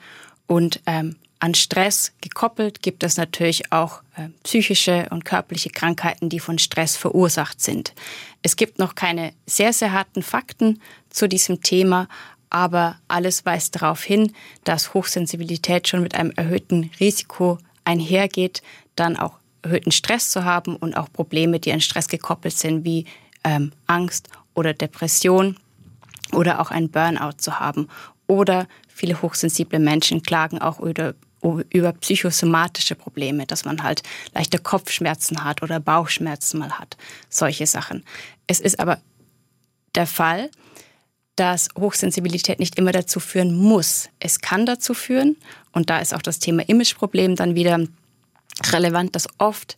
Und 0.46 0.80
ähm, 0.86 1.16
an 1.42 1.54
Stress 1.54 2.12
gekoppelt 2.20 2.82
gibt 2.82 3.02
es 3.02 3.16
natürlich 3.16 3.72
auch 3.72 4.02
äh, 4.14 4.28
psychische 4.44 5.08
und 5.10 5.24
körperliche 5.24 5.70
Krankheiten, 5.70 6.28
die 6.28 6.38
von 6.38 6.60
Stress 6.60 6.96
verursacht 6.96 7.60
sind. 7.60 7.94
Es 8.42 8.54
gibt 8.54 8.78
noch 8.78 8.94
keine 8.94 9.32
sehr, 9.44 9.72
sehr 9.72 9.92
harten 9.92 10.22
Fakten 10.22 10.80
zu 11.10 11.28
diesem 11.28 11.60
Thema, 11.60 12.06
aber 12.52 12.96
alles 13.08 13.46
weist 13.46 13.76
darauf 13.76 14.04
hin, 14.04 14.34
dass 14.64 14.92
Hochsensibilität 14.92 15.88
schon 15.88 16.02
mit 16.02 16.14
einem 16.14 16.32
erhöhten 16.36 16.90
Risiko 17.00 17.58
einhergeht, 17.84 18.62
dann 18.94 19.16
auch 19.16 19.38
erhöhten 19.62 19.90
Stress 19.90 20.28
zu 20.28 20.44
haben 20.44 20.76
und 20.76 20.94
auch 20.94 21.10
Probleme, 21.10 21.60
die 21.60 21.72
an 21.72 21.80
Stress 21.80 22.08
gekoppelt 22.08 22.54
sind, 22.54 22.84
wie 22.84 23.06
ähm, 23.42 23.72
Angst 23.86 24.28
oder 24.52 24.74
Depression 24.74 25.56
oder 26.32 26.60
auch 26.60 26.70
ein 26.70 26.90
Burnout 26.90 27.38
zu 27.38 27.58
haben. 27.58 27.88
Oder 28.26 28.68
viele 28.86 29.22
hochsensible 29.22 29.78
Menschen 29.78 30.22
klagen 30.22 30.60
auch 30.60 30.78
über, 30.78 31.14
über 31.70 31.92
psychosomatische 31.94 32.96
Probleme, 32.96 33.46
dass 33.46 33.64
man 33.64 33.82
halt 33.82 34.02
leichte 34.34 34.58
Kopfschmerzen 34.58 35.42
hat 35.42 35.62
oder 35.62 35.80
Bauchschmerzen 35.80 36.58
mal 36.58 36.78
hat. 36.78 36.98
Solche 37.30 37.66
Sachen. 37.66 38.04
Es 38.46 38.60
ist 38.60 38.78
aber 38.78 39.00
der 39.94 40.06
Fall, 40.06 40.50
dass 41.36 41.68
Hochsensibilität 41.78 42.58
nicht 42.58 42.78
immer 42.78 42.92
dazu 42.92 43.20
führen 43.20 43.54
muss. 43.54 44.08
Es 44.20 44.40
kann 44.40 44.66
dazu 44.66 44.94
führen, 44.94 45.36
und 45.72 45.90
da 45.90 45.98
ist 45.98 46.14
auch 46.14 46.22
das 46.22 46.38
Thema 46.38 46.68
Imageproblem 46.68 47.36
dann 47.36 47.54
wieder 47.54 47.86
relevant, 48.70 49.16
dass 49.16 49.28
oft 49.38 49.76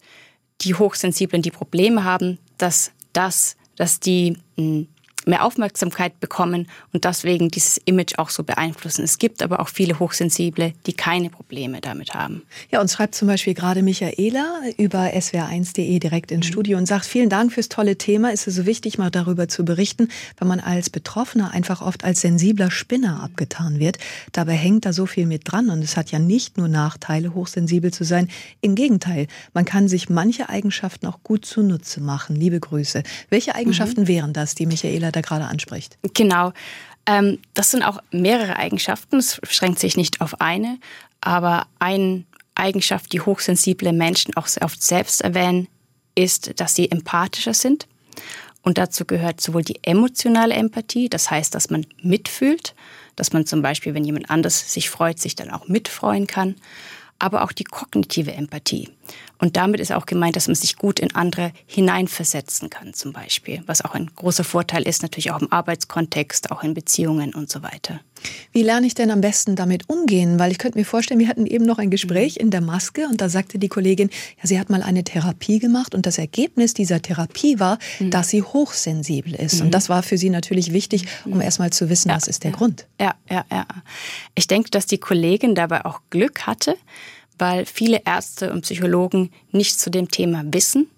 die 0.62 0.74
Hochsensiblen, 0.74 1.42
die 1.42 1.50
Probleme 1.50 2.04
haben, 2.04 2.38
dass 2.58 2.92
das 3.12 3.56
dass 3.76 4.00
die 4.00 4.36
hm, 4.56 4.88
mehr 5.26 5.44
Aufmerksamkeit 5.44 6.20
bekommen 6.20 6.68
und 6.92 7.04
deswegen 7.04 7.48
dieses 7.50 7.78
Image 7.84 8.18
auch 8.18 8.30
so 8.30 8.44
beeinflussen. 8.44 9.02
Es 9.02 9.18
gibt 9.18 9.42
aber 9.42 9.60
auch 9.60 9.68
viele 9.68 9.98
Hochsensible, 9.98 10.72
die 10.86 10.92
keine 10.92 11.30
Probleme 11.30 11.80
damit 11.80 12.14
haben. 12.14 12.42
Ja, 12.70 12.80
uns 12.80 12.92
schreibt 12.92 13.14
zum 13.14 13.28
Beispiel 13.28 13.54
gerade 13.54 13.82
Michaela 13.82 14.60
über 14.76 15.06
swr1.de 15.06 15.98
direkt 15.98 16.30
ins 16.30 16.46
mhm. 16.46 16.52
Studio 16.52 16.78
und 16.78 16.86
sagt, 16.86 17.06
vielen 17.06 17.28
Dank 17.28 17.52
fürs 17.52 17.68
tolle 17.68 17.96
Thema. 17.96 18.32
Es 18.32 18.46
ist 18.46 18.56
so 18.56 18.66
wichtig, 18.66 18.98
mal 18.98 19.10
darüber 19.10 19.48
zu 19.48 19.64
berichten, 19.64 20.08
weil 20.38 20.48
man 20.48 20.60
als 20.60 20.90
Betroffener 20.90 21.52
einfach 21.52 21.80
oft 21.82 22.04
als 22.04 22.20
sensibler 22.20 22.70
Spinner 22.70 23.22
abgetan 23.22 23.78
wird. 23.78 23.98
Dabei 24.32 24.54
hängt 24.54 24.84
da 24.84 24.92
so 24.92 25.06
viel 25.06 25.26
mit 25.26 25.42
dran 25.44 25.70
und 25.70 25.82
es 25.82 25.96
hat 25.96 26.10
ja 26.10 26.18
nicht 26.18 26.58
nur 26.58 26.68
Nachteile, 26.68 27.34
hochsensibel 27.34 27.92
zu 27.92 28.04
sein. 28.04 28.28
Im 28.60 28.74
Gegenteil, 28.74 29.26
man 29.52 29.64
kann 29.64 29.88
sich 29.88 30.08
manche 30.08 30.48
Eigenschaften 30.48 31.06
auch 31.06 31.22
gut 31.22 31.46
zunutze 31.46 32.00
machen. 32.00 32.36
Liebe 32.36 32.60
Grüße. 32.60 33.02
Welche 33.30 33.54
Eigenschaften 33.54 34.02
mhm. 34.02 34.08
wären 34.08 34.32
das, 34.32 34.54
die 34.54 34.66
Michaela 34.66 35.10
da 35.14 35.20
gerade 35.20 35.46
anspricht. 35.46 35.98
Genau. 36.14 36.52
Ähm, 37.06 37.38
das 37.54 37.70
sind 37.70 37.82
auch 37.82 37.98
mehrere 38.10 38.56
Eigenschaften. 38.56 39.16
Es 39.16 39.40
beschränkt 39.40 39.78
sich 39.78 39.96
nicht 39.96 40.20
auf 40.20 40.40
eine. 40.40 40.78
Aber 41.20 41.66
eine 41.78 42.24
Eigenschaft, 42.54 43.12
die 43.12 43.20
hochsensible 43.20 43.92
Menschen 43.92 44.36
auch 44.36 44.46
sehr 44.46 44.64
oft 44.64 44.82
selbst 44.82 45.22
erwähnen, 45.22 45.68
ist, 46.14 46.60
dass 46.60 46.74
sie 46.74 46.90
empathischer 46.90 47.54
sind. 47.54 47.86
Und 48.62 48.78
dazu 48.78 49.04
gehört 49.04 49.40
sowohl 49.40 49.62
die 49.62 49.78
emotionale 49.82 50.54
Empathie, 50.54 51.08
das 51.10 51.30
heißt, 51.30 51.54
dass 51.54 51.68
man 51.68 51.86
mitfühlt, 52.02 52.74
dass 53.14 53.32
man 53.32 53.44
zum 53.46 53.60
Beispiel, 53.60 53.92
wenn 53.94 54.04
jemand 54.04 54.30
anders 54.30 54.72
sich 54.72 54.88
freut, 54.88 55.18
sich 55.18 55.36
dann 55.36 55.50
auch 55.50 55.68
mitfreuen 55.68 56.26
kann, 56.26 56.56
aber 57.18 57.42
auch 57.42 57.52
die 57.52 57.64
kognitive 57.64 58.32
Empathie. 58.32 58.88
Und 59.38 59.56
damit 59.56 59.80
ist 59.80 59.92
auch 59.92 60.06
gemeint, 60.06 60.36
dass 60.36 60.48
man 60.48 60.54
sich 60.54 60.76
gut 60.76 61.00
in 61.00 61.14
andere 61.14 61.52
hineinversetzen 61.66 62.70
kann, 62.70 62.94
zum 62.94 63.12
Beispiel. 63.12 63.62
Was 63.66 63.82
auch 63.82 63.94
ein 63.94 64.10
großer 64.14 64.44
Vorteil 64.44 64.82
ist, 64.82 65.02
natürlich 65.02 65.32
auch 65.32 65.40
im 65.40 65.52
Arbeitskontext, 65.52 66.50
auch 66.50 66.62
in 66.62 66.74
Beziehungen 66.74 67.34
und 67.34 67.50
so 67.50 67.62
weiter. 67.62 68.00
Wie 68.52 68.62
lerne 68.62 68.86
ich 68.86 68.94
denn 68.94 69.10
am 69.10 69.20
besten 69.20 69.56
damit 69.56 69.88
umgehen? 69.88 70.38
Weil 70.38 70.50
ich 70.50 70.58
könnte 70.58 70.78
mir 70.78 70.84
vorstellen, 70.84 71.20
wir 71.20 71.28
hatten 71.28 71.46
eben 71.46 71.64
noch 71.64 71.78
ein 71.78 71.90
Gespräch 71.90 72.36
in 72.36 72.50
der 72.50 72.60
Maske 72.60 73.06
und 73.08 73.20
da 73.20 73.28
sagte 73.28 73.58
die 73.58 73.68
Kollegin, 73.68 74.10
ja, 74.40 74.46
sie 74.46 74.58
hat 74.58 74.70
mal 74.70 74.82
eine 74.82 75.04
Therapie 75.04 75.58
gemacht 75.58 75.94
und 75.94 76.06
das 76.06 76.18
Ergebnis 76.18 76.74
dieser 76.74 77.02
Therapie 77.02 77.60
war, 77.60 77.78
mhm. 77.98 78.10
dass 78.10 78.28
sie 78.30 78.42
hochsensibel 78.42 79.34
ist. 79.34 79.56
Mhm. 79.56 79.66
Und 79.66 79.74
das 79.74 79.88
war 79.88 80.02
für 80.02 80.16
sie 80.16 80.30
natürlich 80.30 80.72
wichtig, 80.72 81.06
um 81.24 81.34
mhm. 81.34 81.40
erstmal 81.42 81.70
zu 81.70 81.90
wissen, 81.90 82.08
ja, 82.08 82.16
was 82.16 82.28
ist 82.28 82.44
der 82.44 82.52
ja. 82.52 82.56
Grund. 82.56 82.86
Ja, 83.00 83.14
ja, 83.28 83.44
ja. 83.50 83.66
Ich 84.34 84.46
denke, 84.46 84.70
dass 84.70 84.86
die 84.86 84.98
Kollegin 84.98 85.54
dabei 85.54 85.84
auch 85.84 86.00
Glück 86.10 86.46
hatte, 86.46 86.76
weil 87.38 87.66
viele 87.66 88.02
Ärzte 88.04 88.52
und 88.52 88.62
Psychologen 88.62 89.30
nicht 89.50 89.78
zu 89.78 89.90
dem 89.90 90.10
Thema 90.10 90.42
wissen. 90.46 90.88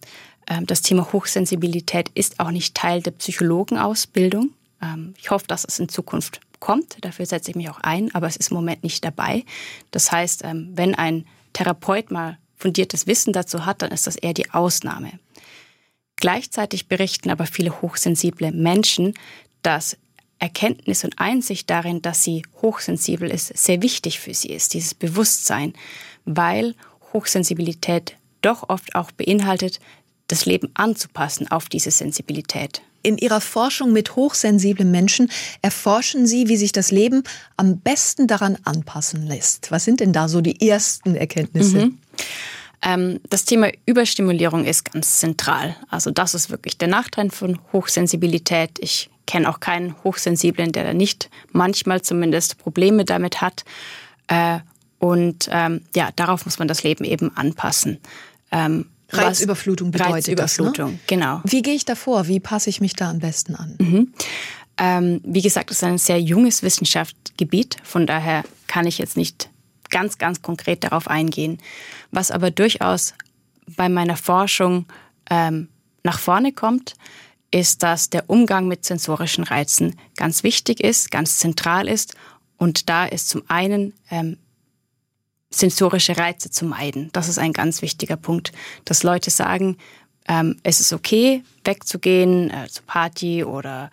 Ähm, 0.48 0.66
das 0.66 0.82
Thema 0.82 1.12
Hochsensibilität 1.12 2.10
ist 2.14 2.40
auch 2.40 2.50
nicht 2.50 2.74
Teil 2.74 3.02
der 3.02 3.12
Psychologenausbildung. 3.12 4.50
Ähm, 4.82 5.14
ich 5.18 5.30
hoffe, 5.30 5.46
dass 5.46 5.64
es 5.64 5.78
in 5.78 5.88
Zukunft 5.88 6.40
kommt. 6.60 6.96
Dafür 7.02 7.26
setze 7.26 7.50
ich 7.50 7.56
mich 7.56 7.70
auch 7.70 7.80
ein, 7.80 8.14
aber 8.14 8.26
es 8.26 8.36
ist 8.36 8.50
im 8.50 8.56
Moment 8.56 8.82
nicht 8.82 9.04
dabei. 9.04 9.44
Das 9.90 10.12
heißt, 10.12 10.44
ähm, 10.44 10.70
wenn 10.74 10.94
ein 10.94 11.26
Therapeut 11.52 12.10
mal 12.10 12.38
fundiertes 12.56 13.06
Wissen 13.06 13.32
dazu 13.32 13.66
hat, 13.66 13.82
dann 13.82 13.92
ist 13.92 14.06
das 14.06 14.16
eher 14.16 14.34
die 14.34 14.50
Ausnahme. 14.50 15.12
Gleichzeitig 16.16 16.88
berichten 16.88 17.30
aber 17.30 17.46
viele 17.46 17.82
hochsensible 17.82 18.50
Menschen, 18.52 19.14
dass 19.62 19.98
Erkenntnis 20.38 21.04
und 21.04 21.18
Einsicht 21.18 21.68
darin, 21.70 22.02
dass 22.02 22.24
sie 22.24 22.42
hochsensibel 22.62 23.30
ist, 23.30 23.56
sehr 23.56 23.82
wichtig 23.82 24.20
für 24.20 24.34
sie 24.34 24.50
ist, 24.50 24.74
dieses 24.74 24.94
Bewusstsein, 24.94 25.74
weil 26.26 26.74
Hochsensibilität 27.12 28.16
doch 28.42 28.68
oft 28.68 28.94
auch 28.94 29.10
beinhaltet, 29.12 29.80
das 30.28 30.44
Leben 30.44 30.70
anzupassen 30.74 31.50
auf 31.50 31.68
diese 31.68 31.90
Sensibilität. 31.90 32.82
In 33.02 33.18
Ihrer 33.18 33.40
Forschung 33.40 33.92
mit 33.92 34.16
hochsensiblen 34.16 34.90
Menschen 34.90 35.30
erforschen 35.62 36.26
Sie, 36.26 36.48
wie 36.48 36.56
sich 36.56 36.72
das 36.72 36.90
Leben 36.90 37.22
am 37.56 37.78
besten 37.78 38.26
daran 38.26 38.58
anpassen 38.64 39.26
lässt. 39.26 39.70
Was 39.70 39.84
sind 39.84 40.00
denn 40.00 40.12
da 40.12 40.26
so 40.26 40.40
die 40.40 40.68
ersten 40.68 41.14
Erkenntnisse? 41.14 41.86
Mhm. 41.86 41.98
Ähm, 42.82 43.20
das 43.30 43.44
Thema 43.44 43.70
Überstimulierung 43.86 44.64
ist 44.64 44.92
ganz 44.92 45.18
zentral. 45.18 45.76
Also 45.88 46.10
das 46.10 46.34
ist 46.34 46.50
wirklich 46.50 46.78
der 46.78 46.88
Nachteil 46.88 47.30
von 47.30 47.60
Hochsensibilität. 47.72 48.78
Ich 48.80 49.08
kenne 49.26 49.48
auch 49.48 49.60
keinen 49.60 49.94
Hochsensiblen, 50.02 50.72
der 50.72 50.84
da 50.84 50.94
nicht 50.94 51.30
manchmal 51.52 52.02
zumindest 52.02 52.58
Probleme 52.58 53.04
damit 53.04 53.40
hat. 53.40 53.64
Äh, 54.26 54.58
und 54.98 55.48
ähm, 55.50 55.82
ja, 55.94 56.10
darauf 56.16 56.44
muss 56.44 56.58
man 56.58 56.68
das 56.68 56.82
Leben 56.82 57.04
eben 57.04 57.36
anpassen. 57.36 57.98
Ähm, 58.50 58.86
Reizüberflutung 59.10 59.90
bedeutet 59.90 60.14
Reizüberflutung, 60.14 60.92
das, 60.92 60.92
ne? 60.92 60.98
genau. 61.06 61.40
Wie 61.44 61.62
gehe 61.62 61.74
ich 61.74 61.84
da 61.84 61.94
vor? 61.94 62.26
Wie 62.26 62.40
passe 62.40 62.70
ich 62.70 62.80
mich 62.80 62.94
da 62.94 63.10
am 63.10 63.20
besten 63.20 63.54
an? 63.54 63.76
Mhm. 63.78 64.12
Ähm, 64.78 65.20
wie 65.24 65.42
gesagt, 65.42 65.70
es 65.70 65.78
ist 65.78 65.84
ein 65.84 65.98
sehr 65.98 66.20
junges 66.20 66.62
Wissenschaftsgebiet, 66.62 67.76
von 67.82 68.06
daher 68.06 68.44
kann 68.66 68.86
ich 68.86 68.98
jetzt 68.98 69.16
nicht 69.16 69.48
ganz, 69.90 70.18
ganz 70.18 70.42
konkret 70.42 70.84
darauf 70.84 71.08
eingehen. 71.08 71.58
Was 72.10 72.30
aber 72.30 72.50
durchaus 72.50 73.14
bei 73.76 73.88
meiner 73.88 74.16
Forschung 74.16 74.86
ähm, 75.30 75.68
nach 76.02 76.18
vorne 76.18 76.52
kommt, 76.52 76.94
ist, 77.50 77.82
dass 77.82 78.10
der 78.10 78.28
Umgang 78.28 78.68
mit 78.68 78.84
sensorischen 78.84 79.44
Reizen 79.44 79.96
ganz 80.16 80.42
wichtig 80.42 80.80
ist, 80.80 81.10
ganz 81.10 81.38
zentral 81.38 81.88
ist. 81.88 82.14
Und 82.58 82.88
da 82.88 83.06
ist 83.06 83.28
zum 83.28 83.42
einen 83.48 83.94
ähm, 84.10 84.36
sensorische 85.50 86.16
Reize 86.16 86.50
zu 86.50 86.64
meiden. 86.64 87.10
Das 87.12 87.28
ist 87.28 87.38
ein 87.38 87.52
ganz 87.52 87.82
wichtiger 87.82 88.16
Punkt, 88.16 88.52
dass 88.84 89.02
Leute 89.02 89.30
sagen, 89.30 89.76
ähm, 90.28 90.56
es 90.62 90.80
ist 90.80 90.92
okay, 90.92 91.42
wegzugehen 91.64 92.50
äh, 92.50 92.68
zur 92.68 92.84
Party 92.84 93.44
oder 93.44 93.90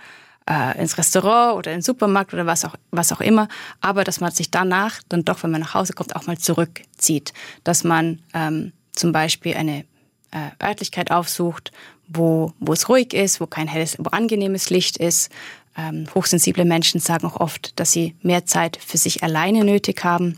äh, 0.49 0.79
ins 0.79 0.97
Restaurant 0.97 1.57
oder 1.57 1.71
in 1.71 1.77
den 1.77 1.83
Supermarkt 1.83 2.33
oder 2.33 2.45
was 2.45 2.65
auch, 2.65 2.75
was 2.91 3.11
auch 3.11 3.21
immer, 3.21 3.47
aber 3.81 4.03
dass 4.03 4.19
man 4.19 4.31
sich 4.31 4.51
danach 4.51 5.01
dann 5.09 5.23
doch, 5.25 5.43
wenn 5.43 5.51
man 5.51 5.61
nach 5.61 5.73
Hause 5.73 5.93
kommt, 5.93 6.15
auch 6.15 6.25
mal 6.25 6.37
zurückzieht. 6.37 7.33
Dass 7.63 7.83
man 7.83 8.19
ähm, 8.33 8.73
zum 8.93 9.11
Beispiel 9.11 9.55
eine 9.55 9.85
äh, 10.31 10.49
Örtlichkeit 10.61 11.11
aufsucht, 11.11 11.71
wo, 12.07 12.53
wo 12.59 12.73
es 12.73 12.89
ruhig 12.89 13.13
ist, 13.13 13.39
wo 13.39 13.47
kein 13.47 13.67
helles, 13.67 13.97
wo 13.99 14.09
angenehmes 14.09 14.69
Licht 14.69 14.97
ist. 14.97 15.31
Ähm, 15.77 16.07
hochsensible 16.13 16.65
Menschen 16.65 16.99
sagen 16.99 17.27
auch 17.27 17.39
oft, 17.39 17.79
dass 17.79 17.91
sie 17.91 18.15
mehr 18.21 18.45
Zeit 18.45 18.77
für 18.77 18.97
sich 18.97 19.23
alleine 19.23 19.63
nötig 19.63 20.03
haben. 20.03 20.37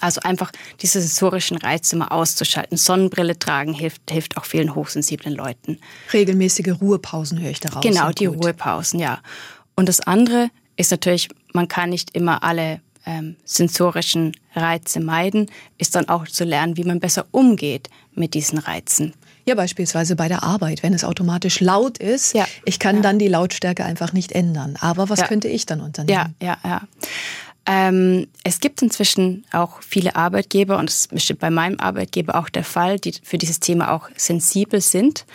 Also 0.00 0.20
einfach 0.22 0.52
diese 0.82 1.00
sensorischen 1.00 1.56
Reize 1.56 1.96
mal 1.96 2.08
auszuschalten. 2.08 2.76
Sonnenbrille 2.76 3.38
tragen 3.38 3.72
hilft, 3.72 4.10
hilft 4.10 4.36
auch 4.36 4.44
vielen 4.44 4.74
hochsensiblen 4.74 5.34
Leuten. 5.34 5.78
Regelmäßige 6.12 6.80
Ruhepausen 6.80 7.40
höre 7.40 7.50
ich 7.50 7.60
daraus. 7.60 7.82
Genau, 7.82 8.10
die 8.10 8.26
gut. 8.26 8.44
Ruhepausen, 8.44 9.00
ja. 9.00 9.20
Und 9.74 9.88
das 9.88 10.00
andere 10.00 10.50
ist 10.76 10.90
natürlich, 10.90 11.28
man 11.52 11.68
kann 11.68 11.90
nicht 11.90 12.14
immer 12.14 12.42
alle 12.42 12.80
ähm, 13.06 13.36
sensorischen 13.44 14.32
Reize 14.54 15.00
meiden, 15.00 15.50
ist 15.78 15.94
dann 15.94 16.08
auch 16.08 16.26
zu 16.26 16.44
lernen, 16.44 16.76
wie 16.76 16.84
man 16.84 17.00
besser 17.00 17.26
umgeht 17.30 17.88
mit 18.14 18.34
diesen 18.34 18.58
Reizen. 18.58 19.14
Ja, 19.48 19.54
beispielsweise 19.54 20.16
bei 20.16 20.26
der 20.26 20.42
Arbeit, 20.42 20.82
wenn 20.82 20.92
es 20.92 21.04
automatisch 21.04 21.60
laut 21.60 21.98
ist, 21.98 22.34
ja. 22.34 22.46
ich 22.64 22.80
kann 22.80 22.96
ja. 22.96 23.02
dann 23.02 23.20
die 23.20 23.28
Lautstärke 23.28 23.84
einfach 23.84 24.12
nicht 24.12 24.32
ändern. 24.32 24.76
Aber 24.80 25.08
was 25.08 25.20
ja. 25.20 25.28
könnte 25.28 25.46
ich 25.46 25.66
dann 25.66 25.80
unternehmen? 25.80 26.34
Ja, 26.40 26.46
ja, 26.48 26.58
ja. 26.68 26.82
Ähm, 27.66 28.28
es 28.44 28.60
gibt 28.60 28.80
inzwischen 28.80 29.44
auch 29.52 29.82
viele 29.82 30.14
Arbeitgeber, 30.14 30.78
und 30.78 30.88
das 30.88 31.06
ist 31.06 31.38
bei 31.38 31.50
meinem 31.50 31.80
Arbeitgeber 31.80 32.36
auch 32.36 32.48
der 32.48 32.64
Fall, 32.64 32.98
die 32.98 33.14
für 33.22 33.38
dieses 33.38 33.58
Thema 33.58 33.92
auch 33.92 34.08
sensibel 34.16 34.80
sind, 34.80 35.26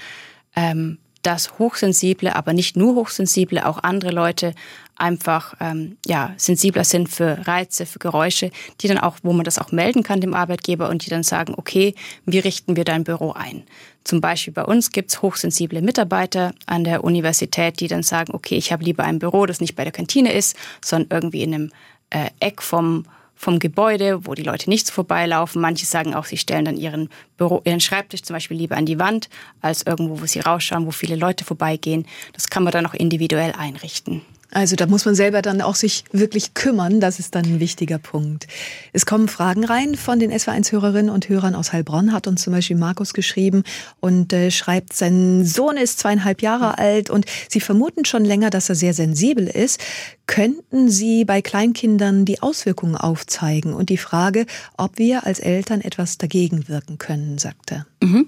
ähm, 0.56 0.98
dass 1.24 1.60
Hochsensible, 1.60 2.36
aber 2.36 2.54
nicht 2.54 2.76
nur 2.76 2.96
Hochsensible, 2.96 3.66
auch 3.66 3.84
andere 3.84 4.12
Leute 4.12 4.56
einfach 4.96 5.56
ähm, 5.60 5.98
ja, 6.06 6.34
sensibler 6.38 6.84
sind 6.84 7.10
für 7.10 7.46
Reize, 7.48 7.86
für 7.86 8.00
Geräusche, 8.00 8.52
die 8.80 8.88
dann 8.88 8.98
auch, 8.98 9.18
wo 9.24 9.34
man 9.34 9.44
das 9.44 9.60
auch 9.60 9.72
melden 9.72 10.04
kann 10.04 10.22
dem 10.22 10.34
Arbeitgeber 10.34 10.90
und 10.90 11.06
die 11.06 11.10
dann 11.10 11.24
sagen, 11.24 11.54
okay, 11.58 11.96
wie 12.26 12.40
richten 12.40 12.76
wir 12.76 12.86
dein 12.86 13.04
Büro 13.04 13.32
ein? 13.32 13.64
Zum 14.04 14.22
Beispiel 14.22 14.54
bei 14.54 14.64
uns 14.64 14.92
gibt's 14.92 15.22
hochsensible 15.22 15.82
Mitarbeiter 15.82 16.54
an 16.66 16.84
der 16.84 17.04
Universität, 17.04 17.80
die 17.80 17.88
dann 17.88 18.04
sagen, 18.04 18.34
okay, 18.34 18.56
ich 18.56 18.72
habe 18.72 18.84
lieber 18.84 19.04
ein 19.04 19.20
Büro, 19.20 19.46
das 19.46 19.60
nicht 19.60 19.76
bei 19.76 19.84
der 19.84 19.94
Kantine 19.94 20.34
ist, 20.34 20.56
sondern 20.84 21.10
irgendwie 21.12 21.44
in 21.44 21.54
einem 21.54 21.72
äh, 22.12 22.30
Eck 22.40 22.62
vom, 22.62 23.06
vom 23.36 23.58
Gebäude, 23.58 24.26
wo 24.26 24.36
die 24.36 24.44
Leute 24.44 24.70
nicht 24.70 24.90
vorbeilaufen. 24.92 25.62
Manche 25.62 25.86
sagen 25.86 26.14
auch, 26.14 26.26
sie 26.26 26.38
stellen 26.38 26.66
dann 26.66 26.78
ihren, 26.78 27.10
Büro, 27.38 27.62
ihren 27.66 27.80
Schreibtisch 27.80 28.22
zum 28.22 28.36
Beispiel 28.36 28.58
lieber 28.58 28.78
an 28.78 28.86
die 28.86 29.00
Wand, 29.00 29.30
als 29.62 29.82
irgendwo, 29.82 30.22
wo 30.22 30.26
sie 30.26 30.40
rausschauen, 30.40 30.86
wo 30.86 30.92
viele 30.92 31.16
Leute 31.16 31.44
vorbeigehen. 31.44 32.06
Das 32.34 32.48
kann 32.50 32.64
man 32.64 32.72
dann 32.72 32.86
auch 32.86 32.94
individuell 32.94 33.54
einrichten. 33.58 34.22
Also 34.52 34.76
da 34.76 34.86
muss 34.86 35.06
man 35.06 35.16
selber 35.16 35.42
dann 35.42 35.62
auch 35.62 35.76
sich 35.76 36.04
wirklich 36.12 36.54
kümmern. 36.54 37.00
Das 37.00 37.20
ist 37.20 37.36
dann 37.36 37.46
ein 37.46 37.60
wichtiger 37.60 37.98
Punkt. 37.98 38.48
Es 38.92 39.06
kommen 39.06 39.30
Fragen 39.30 39.64
rein 39.64 39.96
von 39.96 40.20
den 40.20 40.32
SW1-Hörerinnen 40.32 41.10
und 41.10 41.30
Hörern 41.30 41.56
aus 41.56 41.72
Heilbronn, 41.72 42.12
hat 42.12 42.28
uns 42.28 42.44
zum 42.44 42.54
Beispiel 42.54 42.76
Markus 42.76 43.14
geschrieben 43.14 43.64
und 44.02 44.34
äh, 44.34 44.52
schreibt, 44.52 44.94
sein 44.94 45.46
Sohn 45.46 45.78
ist 45.78 46.00
zweieinhalb 46.00 46.42
Jahre 46.42 46.78
alt 46.78 47.10
und 47.10 47.26
Sie 47.50 47.62
vermuten 47.62 48.04
schon 48.04 48.26
länger, 48.26 48.50
dass 48.50 48.68
er 48.68 48.76
sehr 48.76 48.94
sensibel 48.94 49.48
ist. 49.48 49.80
Könnten 50.28 50.90
Sie 50.90 51.24
bei 51.24 51.42
Kleinkindern 51.42 52.26
die 52.26 52.42
Auswirkungen 52.42 52.96
aufzeigen 52.96 53.74
und 53.74 53.90
die 53.90 53.98
Frage, 53.98 54.46
ob 54.78 54.98
wir 54.98 55.26
als 55.26 55.40
Eltern 55.40 55.82
etwas 55.82 56.18
dagegen 56.18 56.68
wirken 56.68 56.98
können, 56.98 57.38
sagt 57.38 57.72
er. 57.72 57.86
Mhm. 58.02 58.28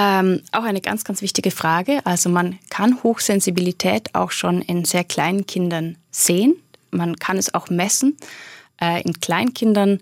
Ähm, 0.00 0.42
auch 0.52 0.62
eine 0.62 0.80
ganz, 0.80 1.02
ganz 1.02 1.22
wichtige 1.22 1.50
Frage. 1.50 1.98
Also 2.04 2.28
man 2.28 2.60
kann 2.70 3.02
Hochsensibilität 3.02 4.14
auch 4.14 4.30
schon 4.30 4.62
in 4.62 4.84
sehr 4.84 5.02
kleinen 5.02 5.44
Kindern 5.44 5.96
sehen. 6.12 6.54
Man 6.92 7.16
kann 7.16 7.36
es 7.36 7.52
auch 7.52 7.68
messen. 7.68 8.16
Äh, 8.80 9.02
in 9.02 9.14
Kleinkindern 9.14 9.98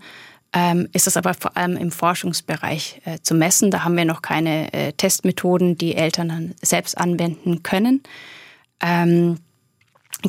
ähm, 0.52 0.86
ist 0.92 1.06
es 1.06 1.16
aber 1.16 1.32
vor 1.32 1.56
allem 1.56 1.78
im 1.78 1.90
Forschungsbereich 1.90 3.00
äh, 3.06 3.20
zu 3.22 3.34
messen. 3.34 3.70
Da 3.70 3.84
haben 3.84 3.96
wir 3.96 4.04
noch 4.04 4.20
keine 4.20 4.70
äh, 4.74 4.92
Testmethoden, 4.92 5.78
die 5.78 5.94
Eltern 5.94 6.28
dann 6.28 6.54
selbst 6.60 6.98
anwenden 6.98 7.62
können. 7.62 8.02
Ähm, 8.82 9.38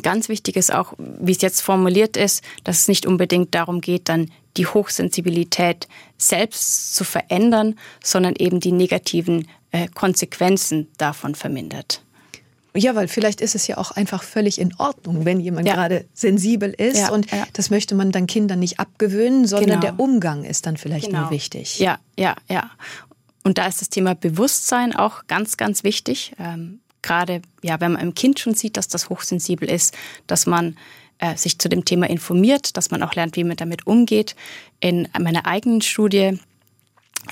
ganz 0.02 0.30
wichtig 0.30 0.56
ist 0.56 0.72
auch, 0.72 0.94
wie 0.96 1.32
es 1.32 1.42
jetzt 1.42 1.60
formuliert 1.60 2.16
ist, 2.16 2.42
dass 2.64 2.78
es 2.78 2.88
nicht 2.88 3.04
unbedingt 3.04 3.54
darum 3.54 3.82
geht, 3.82 4.08
dann 4.08 4.30
die 4.56 4.66
Hochsensibilität 4.66 5.88
selbst 6.16 6.94
zu 6.94 7.04
verändern, 7.04 7.78
sondern 8.02 8.34
eben 8.36 8.60
die 8.60 8.72
negativen 8.72 9.46
äh, 9.70 9.88
Konsequenzen 9.88 10.88
davon 10.96 11.34
vermindert. 11.34 12.02
Ja, 12.74 12.94
weil 12.94 13.08
vielleicht 13.08 13.40
ist 13.40 13.54
es 13.54 13.66
ja 13.66 13.78
auch 13.78 13.90
einfach 13.92 14.22
völlig 14.22 14.60
in 14.60 14.74
Ordnung, 14.78 15.24
wenn 15.24 15.40
jemand 15.40 15.66
ja. 15.66 15.74
gerade 15.74 16.04
sensibel 16.12 16.70
ist. 16.70 16.98
Ja, 16.98 17.10
und 17.10 17.30
ja. 17.30 17.44
das 17.54 17.70
möchte 17.70 17.94
man 17.94 18.12
dann 18.12 18.26
Kindern 18.26 18.60
nicht 18.60 18.78
abgewöhnen, 18.78 19.46
sondern 19.46 19.80
genau. 19.80 19.80
der 19.80 20.00
Umgang 20.00 20.44
ist 20.44 20.66
dann 20.66 20.76
vielleicht 20.76 21.06
genau. 21.06 21.22
nur 21.22 21.30
wichtig. 21.30 21.78
Ja, 21.78 21.98
ja, 22.16 22.36
ja. 22.48 22.70
Und 23.42 23.58
da 23.58 23.66
ist 23.66 23.80
das 23.80 23.88
Thema 23.88 24.14
Bewusstsein 24.14 24.94
auch 24.94 25.26
ganz, 25.26 25.56
ganz 25.56 25.82
wichtig. 25.82 26.34
Ähm, 26.38 26.80
gerade, 27.02 27.42
ja, 27.62 27.80
wenn 27.80 27.92
man 27.92 28.02
im 28.02 28.14
Kind 28.14 28.38
schon 28.38 28.54
sieht, 28.54 28.76
dass 28.76 28.88
das 28.88 29.08
hochsensibel 29.08 29.68
ist, 29.68 29.96
dass 30.26 30.46
man 30.46 30.76
äh, 31.18 31.36
sich 31.36 31.58
zu 31.58 31.68
dem 31.68 31.84
Thema 31.84 32.08
informiert, 32.08 32.76
dass 32.76 32.90
man 32.90 33.02
auch 33.02 33.14
lernt, 33.14 33.36
wie 33.36 33.44
man 33.44 33.56
damit 33.56 33.86
umgeht. 33.86 34.36
In 34.80 35.08
meiner 35.18 35.46
eigenen 35.46 35.80
Studie 35.80 36.38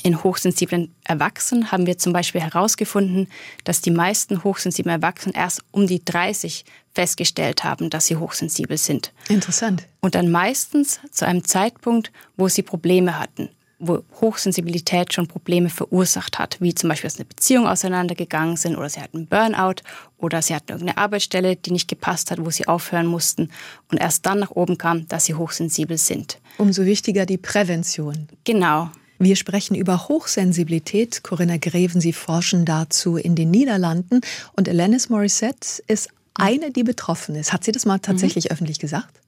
in 0.02 0.22
hochsensiblen 0.22 0.94
Erwachsenen 1.04 1.72
haben 1.72 1.86
wir 1.86 1.98
zum 1.98 2.12
Beispiel 2.12 2.40
herausgefunden, 2.40 3.28
dass 3.64 3.80
die 3.80 3.90
meisten 3.90 4.44
hochsensiblen 4.44 4.94
Erwachsenen 5.02 5.34
erst 5.34 5.62
um 5.70 5.86
die 5.86 6.04
30 6.04 6.64
festgestellt 6.94 7.64
haben, 7.64 7.90
dass 7.90 8.06
sie 8.06 8.16
hochsensibel 8.16 8.78
sind. 8.78 9.12
Interessant. 9.28 9.86
Und 10.00 10.14
dann 10.14 10.30
meistens 10.30 11.00
zu 11.10 11.26
einem 11.26 11.44
Zeitpunkt, 11.44 12.10
wo 12.36 12.48
sie 12.48 12.62
Probleme 12.62 13.18
hatten, 13.18 13.50
wo 13.78 14.02
Hochsensibilität 14.20 15.12
schon 15.12 15.26
Probleme 15.26 15.68
verursacht 15.68 16.38
hat, 16.38 16.56
wie 16.60 16.74
zum 16.74 16.88
Beispiel, 16.88 17.08
dass 17.08 17.18
eine 17.18 17.26
Beziehung 17.26 17.66
auseinandergegangen 17.66 18.56
sind 18.56 18.76
oder 18.76 18.88
sie 18.88 19.00
hatten 19.00 19.26
Burnout 19.26 19.82
oder 20.16 20.40
sie 20.40 20.54
hatten 20.54 20.72
irgendeine 20.72 20.98
Arbeitsstelle, 20.98 21.56
die 21.56 21.72
nicht 21.72 21.88
gepasst 21.88 22.30
hat, 22.30 22.44
wo 22.44 22.50
sie 22.50 22.66
aufhören 22.66 23.06
mussten 23.06 23.50
und 23.90 23.98
erst 23.98 24.24
dann 24.24 24.38
nach 24.38 24.50
oben 24.50 24.78
kam, 24.78 25.06
dass 25.08 25.26
sie 25.26 25.34
hochsensibel 25.34 25.98
sind. 25.98 26.38
Umso 26.58 26.84
wichtiger 26.84 27.26
die 27.26 27.38
Prävention. 27.38 28.28
Genau. 28.44 28.90
Wir 29.18 29.36
sprechen 29.36 29.74
über 29.74 30.08
Hochsensibilität. 30.08 31.22
Corinna 31.22 31.56
Greven, 31.56 32.00
Sie 32.00 32.12
forschen 32.12 32.64
dazu 32.64 33.16
in 33.16 33.34
den 33.34 33.50
Niederlanden. 33.50 34.20
Und 34.54 34.68
Alanis 34.68 35.08
Morissette 35.08 35.82
ist 35.86 36.08
eine, 36.34 36.70
die 36.70 36.82
betroffen 36.82 37.34
ist. 37.34 37.52
Hat 37.52 37.64
sie 37.64 37.72
das 37.72 37.86
mal 37.86 37.98
tatsächlich 37.98 38.46
mhm. 38.46 38.50
öffentlich 38.50 38.78
gesagt? 38.78 39.20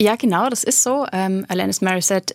Ja, 0.00 0.16
genau, 0.16 0.48
das 0.48 0.64
ist 0.64 0.82
so. 0.82 1.06
Ähm, 1.12 1.44
Alanis 1.48 1.80
Morissette 1.80 2.34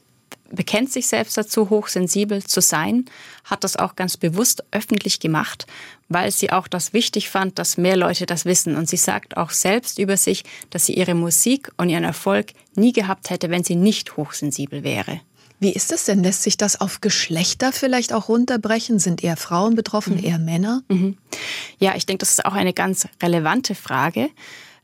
bekennt 0.50 0.92
sich 0.92 1.08
selbst 1.08 1.38
dazu, 1.38 1.70
hochsensibel 1.70 2.44
zu 2.44 2.62
sein, 2.62 3.06
hat 3.44 3.64
das 3.64 3.76
auch 3.76 3.96
ganz 3.96 4.18
bewusst 4.18 4.64
öffentlich 4.72 5.20
gemacht, 5.20 5.68
weil 6.10 6.32
sie 6.32 6.52
auch 6.52 6.68
das 6.68 6.94
wichtig 6.94 7.30
fand, 7.30 7.60
dass 7.60 7.78
mehr 7.78 7.98
Leute 7.98 8.26
das 8.26 8.46
wissen. 8.46 8.76
Und 8.76 8.88
sie 8.88 8.98
sagt 8.98 9.36
auch 9.36 9.52
selbst 9.52 10.00
über 10.00 10.16
sich, 10.18 10.44
dass 10.70 10.86
sie 10.86 10.94
ihre 10.94 11.16
Musik 11.16 11.72
und 11.78 11.90
ihren 11.90 12.04
Erfolg 12.04 12.54
nie 12.76 12.94
gehabt 12.94 13.30
hätte, 13.30 13.50
wenn 13.50 13.64
sie 13.64 13.76
nicht 13.76 14.16
hochsensibel 14.16 14.84
wäre. 14.84 15.20
Wie 15.60 15.74
ist 15.74 15.92
das 15.92 16.06
denn? 16.06 16.24
Lässt 16.24 16.44
sich 16.44 16.58
das 16.58 16.80
auf 16.80 17.02
Geschlechter 17.02 17.72
vielleicht 17.72 18.14
auch 18.14 18.30
runterbrechen? 18.30 19.00
Sind 19.00 19.24
eher 19.24 19.38
Frauen 19.38 19.76
betroffen, 19.76 20.18
mhm. 20.18 20.24
eher 20.24 20.40
Männer? 20.40 20.84
Mhm. 20.88 21.18
Ja, 21.80 21.96
ich 21.96 22.06
denke, 22.06 22.20
das 22.20 22.32
ist 22.32 22.46
auch 22.46 22.54
eine 22.54 22.74
ganz 22.74 23.08
relevante 23.22 23.74
Frage. 23.74 24.30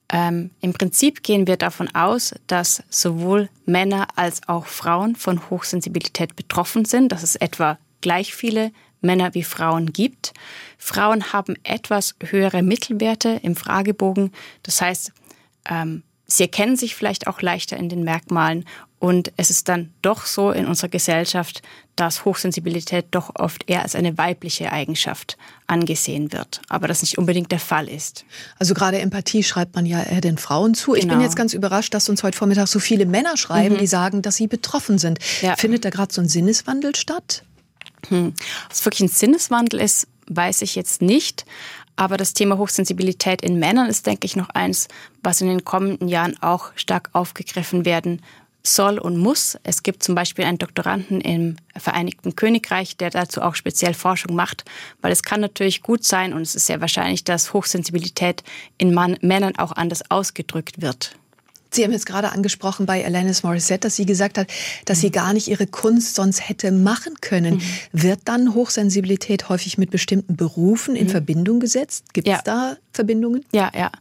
Ähm, 0.09 0.51
Im 0.61 0.73
Prinzip 0.73 1.23
gehen 1.23 1.47
wir 1.47 1.57
davon 1.57 1.93
aus, 1.93 2.33
dass 2.47 2.83
sowohl 2.89 3.49
Männer 3.65 4.07
als 4.15 4.47
auch 4.47 4.65
Frauen 4.65 5.15
von 5.15 5.49
Hochsensibilität 5.49 6.35
betroffen 6.35 6.85
sind, 6.85 7.11
dass 7.11 7.23
es 7.23 7.35
etwa 7.35 7.77
gleich 8.01 8.33
viele 8.33 8.71
Männer 9.01 9.33
wie 9.33 9.43
Frauen 9.43 9.93
gibt. 9.93 10.33
Frauen 10.77 11.33
haben 11.33 11.55
etwas 11.63 12.15
höhere 12.23 12.63
Mittelwerte 12.63 13.39
im 13.43 13.55
Fragebogen. 13.55 14.31
Das 14.63 14.81
heißt, 14.81 15.11
ähm, 15.69 16.03
sie 16.25 16.43
erkennen 16.43 16.75
sich 16.75 16.95
vielleicht 16.95 17.27
auch 17.27 17.41
leichter 17.41 17.77
in 17.77 17.89
den 17.89 18.03
Merkmalen 18.03 18.65
und 18.99 19.33
es 19.35 19.49
ist 19.49 19.67
dann 19.67 19.91
doch 20.01 20.25
so 20.25 20.51
in 20.51 20.65
unserer 20.65 20.87
Gesellschaft, 20.87 21.61
dass 21.97 22.23
Hochsensibilität 22.23 23.07
doch 23.11 23.31
oft 23.35 23.69
eher 23.69 23.81
als 23.81 23.95
eine 23.95 24.17
weibliche 24.17 24.71
Eigenschaft 24.71 25.37
angesehen 25.67 26.31
wird, 26.31 26.61
aber 26.69 26.87
das 26.87 27.01
nicht 27.01 27.17
unbedingt 27.17 27.51
der 27.51 27.59
Fall 27.59 27.89
ist. 27.89 28.23
Also 28.59 28.73
gerade 28.73 28.99
Empathie 28.99 29.43
schreibt 29.43 29.75
man 29.75 29.85
ja 29.85 30.01
eher 30.01 30.21
den 30.21 30.37
Frauen 30.37 30.73
zu. 30.73 30.91
Genau. 30.91 30.95
Ich 30.95 31.01
bin 31.01 31.09
genau. 31.09 31.23
jetzt 31.23 31.35
ganz 31.35 31.53
überrascht, 31.53 31.93
dass 31.93 32.07
uns 32.07 32.23
heute 32.23 32.37
Vormittag 32.37 32.67
so 32.69 32.79
viele 32.79 33.05
Männer 33.05 33.35
schreiben, 33.35 33.75
mhm. 33.75 33.79
die 33.79 33.87
sagen, 33.87 34.21
dass 34.21 34.37
sie 34.37 34.47
betroffen 34.47 34.97
sind. 34.97 35.19
Ja. 35.41 35.57
Findet 35.57 35.83
da 35.83 35.89
gerade 35.89 36.13
so 36.13 36.21
ein 36.21 36.29
Sinneswandel 36.29 36.95
statt? 36.95 37.43
Hm. 38.07 38.33
Ob 38.65 38.71
es 38.71 38.85
wirklich 38.85 39.01
ein 39.01 39.09
Sinneswandel 39.09 39.81
ist, 39.81 40.07
weiß 40.27 40.61
ich 40.61 40.75
jetzt 40.75 41.01
nicht. 41.01 41.45
Aber 41.95 42.17
das 42.17 42.33
Thema 42.33 42.57
Hochsensibilität 42.57 43.41
in 43.41 43.59
Männern 43.59 43.87
ist, 43.87 44.07
denke 44.07 44.25
ich, 44.25 44.35
noch 44.35 44.49
eins, 44.49 44.87
was 45.21 45.41
in 45.41 45.47
den 45.47 45.63
kommenden 45.63 46.07
Jahren 46.07 46.41
auch 46.41 46.71
stark 46.75 47.09
aufgegriffen 47.13 47.85
werden 47.85 48.21
soll 48.65 48.97
und 48.97 49.17
muss. 49.17 49.57
Es 49.63 49.83
gibt 49.83 50.03
zum 50.03 50.15
Beispiel 50.15 50.45
einen 50.45 50.57
Doktoranden 50.57 51.19
im 51.21 51.57
Vereinigten 51.75 52.35
Königreich, 52.35 52.95
der 52.95 53.09
dazu 53.09 53.41
auch 53.41 53.55
speziell 53.55 53.93
Forschung 53.93 54.35
macht, 54.35 54.63
weil 55.01 55.11
es 55.11 55.23
kann 55.23 55.41
natürlich 55.41 55.81
gut 55.81 56.03
sein 56.03 56.33
und 56.33 56.41
es 56.41 56.55
ist 56.55 56.67
sehr 56.67 56.81
wahrscheinlich, 56.81 57.25
dass 57.25 57.53
Hochsensibilität 57.53 58.43
in 58.77 58.93
Mann, 58.93 59.17
Männern 59.21 59.57
auch 59.57 59.73
anders 59.73 60.09
ausgedrückt 60.09 60.81
wird. 60.81 61.17
Sie 61.73 61.83
haben 61.83 61.91
jetzt 61.91 62.05
gerade 62.05 62.31
angesprochen 62.31 62.85
bei 62.85 63.03
Alanis 63.03 63.41
Morissette, 63.43 63.87
dass 63.87 63.95
sie 63.95 64.05
gesagt 64.05 64.37
hat, 64.37 64.47
dass 64.85 64.99
sie 64.99 65.07
mhm. 65.07 65.13
gar 65.13 65.33
nicht 65.33 65.47
ihre 65.47 65.65
Kunst 65.65 66.15
sonst 66.15 66.47
hätte 66.47 66.71
machen 66.71 67.15
können. 67.19 67.55
Mhm. 67.55 67.61
Wird 67.91 68.19
dann 68.25 68.53
Hochsensibilität 68.53 69.49
häufig 69.49 69.77
mit 69.77 69.89
bestimmten 69.89 70.35
Berufen 70.35 70.95
in 70.95 71.07
mhm. 71.07 71.11
Verbindung 71.11 71.59
gesetzt? 71.59 72.13
Gibt 72.13 72.27
es 72.27 72.33
ja. 72.33 72.41
da 72.43 72.77
Verbindungen? 72.91 73.43
Ja, 73.51 73.71
ja. 73.75 73.91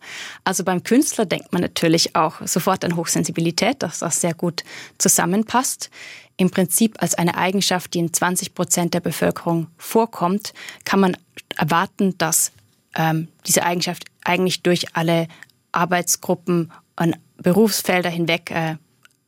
Also 0.44 0.64
beim 0.64 0.82
Künstler 0.82 1.24
denkt 1.24 1.52
man 1.52 1.62
natürlich 1.62 2.14
auch 2.14 2.46
sofort 2.46 2.84
an 2.84 2.96
Hochsensibilität, 2.96 3.82
dass 3.82 4.00
das 4.00 4.20
sehr 4.20 4.34
gut 4.34 4.64
zusammenpasst. 4.98 5.90
Im 6.36 6.50
Prinzip 6.50 7.00
als 7.00 7.14
eine 7.14 7.36
Eigenschaft, 7.36 7.94
die 7.94 8.00
in 8.00 8.12
20 8.12 8.54
Prozent 8.54 8.94
der 8.94 9.00
Bevölkerung 9.00 9.68
vorkommt, 9.78 10.52
kann 10.84 11.00
man 11.00 11.16
erwarten, 11.56 12.16
dass 12.18 12.52
ähm, 12.94 13.28
diese 13.46 13.62
Eigenschaft 13.62 14.04
eigentlich 14.24 14.62
durch 14.62 14.94
alle 14.94 15.28
Arbeitsgruppen 15.72 16.70
und 16.98 17.16
Berufsfelder 17.38 18.10
hinweg 18.10 18.50
äh, 18.50 18.76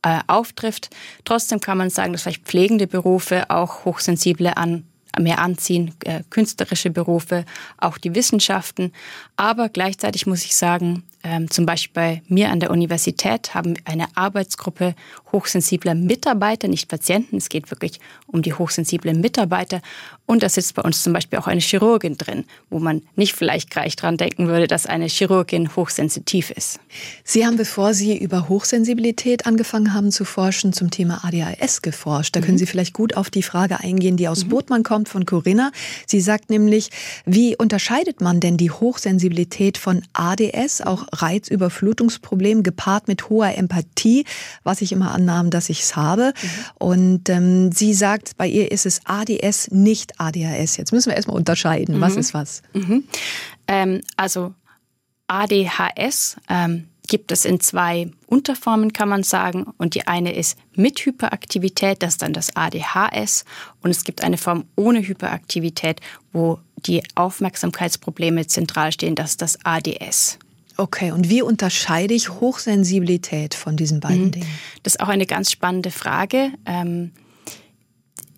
äh, 0.03 0.19
auftrifft. 0.27 0.89
Trotzdem 1.23 1.59
kann 1.59 1.77
man 1.77 1.89
sagen, 1.89 2.13
dass 2.13 2.23
vielleicht 2.23 2.45
pflegende 2.45 2.87
Berufe 2.87 3.49
auch 3.49 3.85
hochsensible 3.85 4.55
an 4.55 4.85
mehr 5.19 5.39
anziehen, 5.39 5.93
äh, 6.03 6.23
künstlerische 6.29 6.89
Berufe, 6.89 7.45
auch 7.77 7.97
die 7.97 8.15
Wissenschaften. 8.15 8.91
Aber 9.37 9.69
gleichzeitig 9.69 10.25
muss 10.27 10.43
ich 10.43 10.55
sagen, 10.55 11.03
ähm, 11.25 11.49
zum 11.49 11.65
Beispiel 11.65 11.93
bei 11.95 12.21
mir 12.27 12.51
an 12.51 12.59
der 12.59 12.69
Universität 12.69 13.55
haben 13.55 13.75
wir 13.75 13.81
eine 13.85 14.05
Arbeitsgruppe 14.15 14.93
hochsensibler 15.31 15.95
Mitarbeiter, 15.95 16.67
nicht 16.67 16.87
Patienten. 16.87 17.37
Es 17.37 17.49
geht 17.49 17.71
wirklich 17.71 17.99
um 18.27 18.43
die 18.43 18.53
hochsensiblen 18.53 19.19
Mitarbeiter. 19.19 19.81
Und 20.27 20.43
da 20.43 20.49
sitzt 20.49 20.75
bei 20.75 20.81
uns 20.83 21.03
zum 21.03 21.13
Beispiel 21.13 21.39
auch 21.39 21.47
eine 21.47 21.61
Chirurgin 21.61 22.17
drin, 22.17 22.45
wo 22.69 22.79
man 22.79 23.01
nicht 23.15 23.35
vielleicht 23.35 23.69
gleich 23.69 23.95
dran 23.95 24.17
denken 24.17 24.47
würde, 24.47 24.67
dass 24.67 24.85
eine 24.85 25.07
Chirurgin 25.07 25.75
hochsensitiv 25.75 26.51
ist. 26.51 26.79
Sie 27.23 27.45
haben, 27.45 27.57
bevor 27.57 27.93
Sie 27.93 28.17
über 28.17 28.47
Hochsensibilität 28.47 29.45
angefangen 29.47 29.93
haben 29.93 30.11
zu 30.11 30.25
forschen, 30.25 30.73
zum 30.73 30.91
Thema 30.91 31.23
ADHS 31.23 31.81
geforscht. 31.81 32.35
Da 32.35 32.41
können 32.41 32.53
mhm. 32.53 32.59
Sie 32.59 32.65
vielleicht 32.65 32.93
gut 32.93 33.17
auf 33.17 33.29
die 33.29 33.43
Frage 33.43 33.79
eingehen, 33.79 34.17
die 34.17 34.27
aus 34.27 34.45
mhm. 34.45 34.49
Botmann 34.49 34.83
kommt 34.83 35.09
von 35.09 35.25
Corinna. 35.25 35.71
Sie 36.05 36.21
sagt 36.21 36.49
nämlich, 36.49 36.89
wie 37.25 37.55
unterscheidet 37.55 38.21
man 38.21 38.39
denn 38.39 38.57
die 38.57 38.71
Hochsensibilität 38.71 39.77
von 39.77 40.03
ADS, 40.13 40.81
auch 40.81 41.05
Reizüberflutungsproblem, 41.21 42.63
gepaart 42.63 43.07
mit 43.07 43.29
hoher 43.29 43.55
Empathie, 43.57 44.25
was 44.63 44.81
ich 44.81 44.91
immer 44.91 45.11
annahm, 45.11 45.49
dass 45.49 45.69
ich 45.69 45.81
es 45.81 45.95
habe. 45.95 46.33
Mhm. 46.41 46.49
Und 46.79 47.29
ähm, 47.29 47.71
sie 47.71 47.93
sagt, 47.93 48.37
bei 48.37 48.47
ihr 48.47 48.71
ist 48.71 48.85
es 48.85 49.01
ADS, 49.05 49.71
nicht 49.71 50.19
ADHS. 50.19 50.77
Jetzt 50.77 50.91
müssen 50.91 51.09
wir 51.09 51.15
erstmal 51.15 51.37
unterscheiden. 51.37 51.97
Mhm. 51.97 52.01
Was 52.01 52.15
ist 52.15 52.33
was? 52.33 52.61
Mhm. 52.73 53.03
Ähm, 53.67 54.01
also 54.17 54.53
ADHS 55.27 56.37
ähm, 56.49 56.85
gibt 57.07 57.31
es 57.31 57.45
in 57.45 57.59
zwei 57.59 58.11
Unterformen, 58.27 58.93
kann 58.93 59.09
man 59.09 59.23
sagen. 59.23 59.65
Und 59.77 59.95
die 59.95 60.07
eine 60.07 60.35
ist 60.35 60.57
mit 60.75 60.99
Hyperaktivität, 60.99 62.01
das 62.01 62.15
ist 62.15 62.21
dann 62.21 62.33
das 62.33 62.55
ADHS. 62.55 63.45
Und 63.81 63.91
es 63.91 64.03
gibt 64.03 64.23
eine 64.23 64.37
Form 64.37 64.65
ohne 64.75 65.05
Hyperaktivität, 65.05 66.01
wo 66.31 66.59
die 66.77 67.03
Aufmerksamkeitsprobleme 67.15 68.47
zentral 68.47 68.91
stehen, 68.91 69.15
das 69.15 69.31
ist 69.31 69.41
das 69.41 69.57
ADS. 69.63 70.39
Okay, 70.77 71.11
und 71.11 71.29
wie 71.29 71.41
unterscheide 71.41 72.13
ich 72.13 72.29
Hochsensibilität 72.29 73.53
von 73.53 73.77
diesen 73.77 73.99
beiden 73.99 74.25
mhm. 74.25 74.31
Dingen? 74.31 74.59
Das 74.83 74.95
ist 74.95 75.01
auch 75.01 75.07
eine 75.07 75.25
ganz 75.25 75.51
spannende 75.51 75.91
Frage. 75.91 76.51
Ähm, 76.65 77.11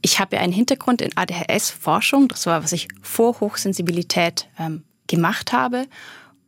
ich 0.02 0.20
habe 0.20 0.36
ja 0.36 0.42
einen 0.42 0.54
Hintergrund 0.54 1.02
in 1.02 1.16
ADHS-Forschung. 1.16 2.28
Das 2.28 2.46
war, 2.46 2.64
was 2.64 2.72
ich 2.72 2.88
vor 3.02 3.40
Hochsensibilität 3.40 4.48
ähm, 4.60 4.84
gemacht 5.08 5.52
habe 5.52 5.88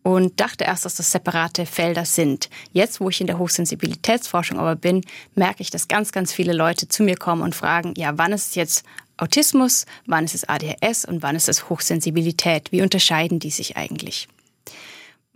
und 0.03 0.39
dachte 0.39 0.63
erst, 0.63 0.85
dass 0.85 0.95
das 0.95 1.11
separate 1.11 1.65
Felder 1.65 2.05
sind. 2.05 2.49
Jetzt, 2.71 3.01
wo 3.01 3.09
ich 3.09 3.19
in 3.19 3.27
der 3.27 3.39
Hochsensibilitätsforschung 3.39 4.59
aber 4.59 4.75
bin, 4.75 5.03
merke 5.35 5.61
ich, 5.61 5.71
dass 5.71 5.87
ganz, 5.87 6.11
ganz 6.11 6.31
viele 6.31 6.53
Leute 6.53 6.87
zu 6.87 7.03
mir 7.03 7.17
kommen 7.17 7.41
und 7.41 7.55
fragen, 7.55 7.93
ja, 7.97 8.17
wann 8.17 8.31
ist 8.31 8.49
es 8.49 8.55
jetzt 8.55 8.85
Autismus, 9.17 9.85
wann 10.05 10.25
ist 10.25 10.35
es 10.35 10.47
ADHS 10.47 11.05
und 11.05 11.21
wann 11.21 11.35
ist 11.35 11.49
es 11.49 11.69
Hochsensibilität? 11.69 12.71
Wie 12.71 12.81
unterscheiden 12.81 13.39
die 13.39 13.51
sich 13.51 13.75
eigentlich? 13.75 14.27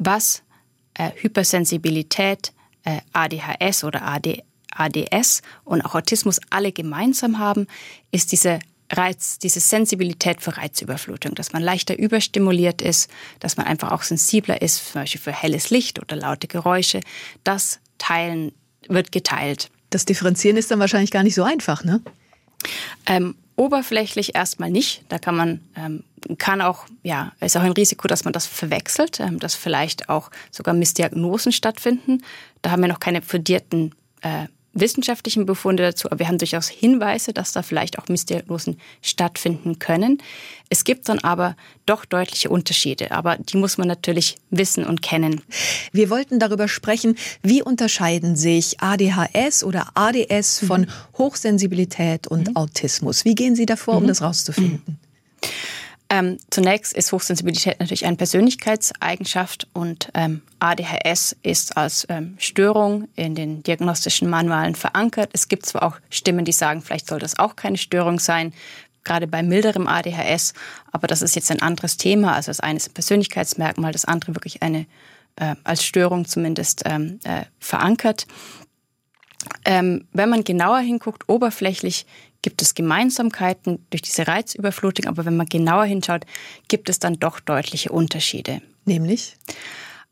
Was 0.06 0.44
äh, 0.96 1.12
Hypersensibilität, 1.16 2.54
äh, 2.84 3.00
ADHS 3.14 3.84
oder 3.84 4.04
AD, 4.04 4.44
ADS 4.76 5.42
und 5.64 5.82
auch 5.82 5.96
Autismus 5.96 6.40
alle 6.50 6.72
gemeinsam 6.72 7.40
haben, 7.40 7.68
ist 8.12 8.32
diese 8.32 8.60
Reiz, 8.92 9.40
diese 9.40 9.60
Sensibilität 9.60 10.42
für 10.42 10.58
Reizüberflutung, 10.58 11.36
dass 11.36 11.54
man 11.54 11.64
leichter 11.64 11.98
überstimuliert 11.98 12.82
ist, 12.82 13.10
dass 13.40 13.58
man 13.58 13.66
einfach 13.66 13.92
auch 13.92 14.04
sensibler 14.04 14.62
ist, 14.62 14.92
zum 14.92 15.02
Beispiel 15.02 15.22
für 15.22 15.32
helles 15.32 15.70
Licht 15.70 16.00
oder 16.00 16.16
laute 16.16 16.48
Geräusche. 16.48 17.00
Das 17.44 17.80
Teilen 17.98 18.52
wird 18.88 19.12
geteilt. 19.12 19.72
Das 19.90 20.06
Differenzieren 20.06 20.58
ist 20.58 20.70
dann 20.72 20.80
wahrscheinlich 20.80 21.12
gar 21.12 21.24
nicht 21.24 21.36
so 21.36 21.44
einfach, 21.44 21.84
ne? 21.84 22.02
Ähm, 23.06 23.36
oberflächlich 23.56 24.36
erstmal 24.36 24.72
nicht. 24.72 25.04
Da 25.10 25.20
kann 25.20 25.36
man, 25.36 25.62
ähm, 25.76 26.04
kann 26.38 26.62
auch, 26.62 26.86
ja, 27.04 27.32
ist 27.40 27.58
auch 27.58 27.62
ein 27.62 27.72
Risiko, 27.72 28.08
dass 28.08 28.24
man 28.24 28.34
das 28.34 28.46
verwechselt, 28.46 29.20
ähm, 29.20 29.40
dass 29.40 29.56
vielleicht 29.56 30.10
auch 30.10 30.32
sogar 30.52 30.74
Missdiagnosen 30.74 31.52
stattfinden. 31.52 32.24
Da 32.62 32.72
haben 32.72 32.82
wir 32.82 32.88
noch 32.88 33.00
keine 33.00 33.22
fundierten 33.22 33.94
äh, 34.22 34.48
wissenschaftlichen 34.74 35.46
Befunde 35.46 35.84
dazu, 35.84 36.08
aber 36.10 36.20
wir 36.20 36.28
haben 36.28 36.38
durchaus 36.38 36.68
Hinweise, 36.68 37.32
dass 37.32 37.52
da 37.52 37.62
vielleicht 37.62 38.00
auch 38.00 38.08
Missdiagnosen 38.08 38.80
stattfinden 39.02 39.80
können. 39.80 40.22
Es 40.70 40.84
gibt 40.84 41.08
dann 41.10 41.20
aber 41.20 41.56
doch 41.86 42.06
deutliche 42.06 42.50
Unterschiede, 42.50 43.12
aber 43.12 43.38
die 43.38 43.58
muss 43.58 43.78
man 43.78 43.88
natürlich 43.88 44.38
wissen 44.50 44.86
und 44.86 45.02
kennen. 45.02 45.42
Wir 45.92 46.10
wollten 46.10 46.40
darüber 46.40 46.68
sprechen, 46.68 47.16
wie 47.44 47.62
unterscheiden 47.62 48.36
sich 48.36 48.82
ADHS 48.82 49.64
oder 49.64 49.90
ADS 49.94 50.66
von 50.66 50.82
mhm. 50.82 50.88
Hochsensibilität 51.18 52.28
und 52.28 52.50
mhm. 52.50 52.56
Autismus. 52.56 53.26
Wie 53.26 53.36
gehen 53.36 53.56
Sie 53.56 53.68
davor, 53.68 53.98
um 53.98 54.04
mhm. 54.04 54.08
das 54.08 54.22
rauszufinden? 54.22 54.98
Ähm, 56.14 56.38
zunächst 56.52 56.94
ist 56.94 57.12
Hochsensibilität 57.12 57.80
natürlich 57.80 58.06
eine 58.06 58.18
Persönlichkeitseigenschaft 58.18 59.68
und 59.74 60.10
ähm, 60.14 60.44
ADHS 60.60 61.36
ist 61.42 61.76
als 61.76 62.06
ähm, 62.08 62.36
Störung 62.38 63.08
in 63.16 63.34
den 63.34 63.64
diagnostischen 63.64 64.30
Manualen 64.30 64.76
verankert. 64.76 65.32
Es 65.34 65.48
gibt 65.48 65.66
zwar 65.66 65.82
auch 65.82 65.98
Stimmen, 66.12 66.46
die 66.46 66.52
sagen, 66.52 66.84
vielleicht 66.84 67.08
soll 67.08 67.18
das 67.18 67.40
auch 67.40 67.56
keine 67.56 67.80
Störung 67.80 68.20
sein, 68.20 68.54
gerade 69.04 69.26
bei 69.26 69.42
milderem 69.42 69.88
ADHS, 69.88 70.54
aber 70.92 71.08
das 71.08 71.24
ist 71.24 71.36
jetzt 71.36 71.50
ein 71.50 71.64
anderes 71.64 71.98
Thema. 71.98 72.36
Also 72.36 72.52
das 72.52 72.60
eine 72.60 72.78
ist 72.78 72.90
ein 72.90 72.94
Persönlichkeitsmerkmal, 72.94 73.92
das 73.92 74.06
andere 74.06 74.36
wirklich 74.36 74.62
eine 74.62 74.86
äh, 75.38 75.56
als 75.64 75.84
Störung 75.84 76.26
zumindest 76.26 76.84
ähm, 76.86 77.22
äh, 77.24 77.46
verankert. 77.58 78.28
Ähm, 79.66 80.08
wenn 80.14 80.30
man 80.30 80.44
genauer 80.44 80.78
hinguckt, 80.78 81.28
oberflächlich 81.28 82.06
gibt 82.44 82.62
es 82.62 82.76
Gemeinsamkeiten 82.76 83.84
durch 83.90 84.04
diese 84.04 84.28
Reizüberflutung, 84.28 85.08
aber 85.08 85.26
wenn 85.26 85.36
man 85.36 85.48
genauer 85.48 85.86
hinschaut, 85.86 86.26
gibt 86.68 86.90
es 86.90 87.00
dann 87.00 87.16
doch 87.16 87.40
deutliche 87.40 87.92
Unterschiede. 87.92 88.62
Nämlich? 88.86 89.36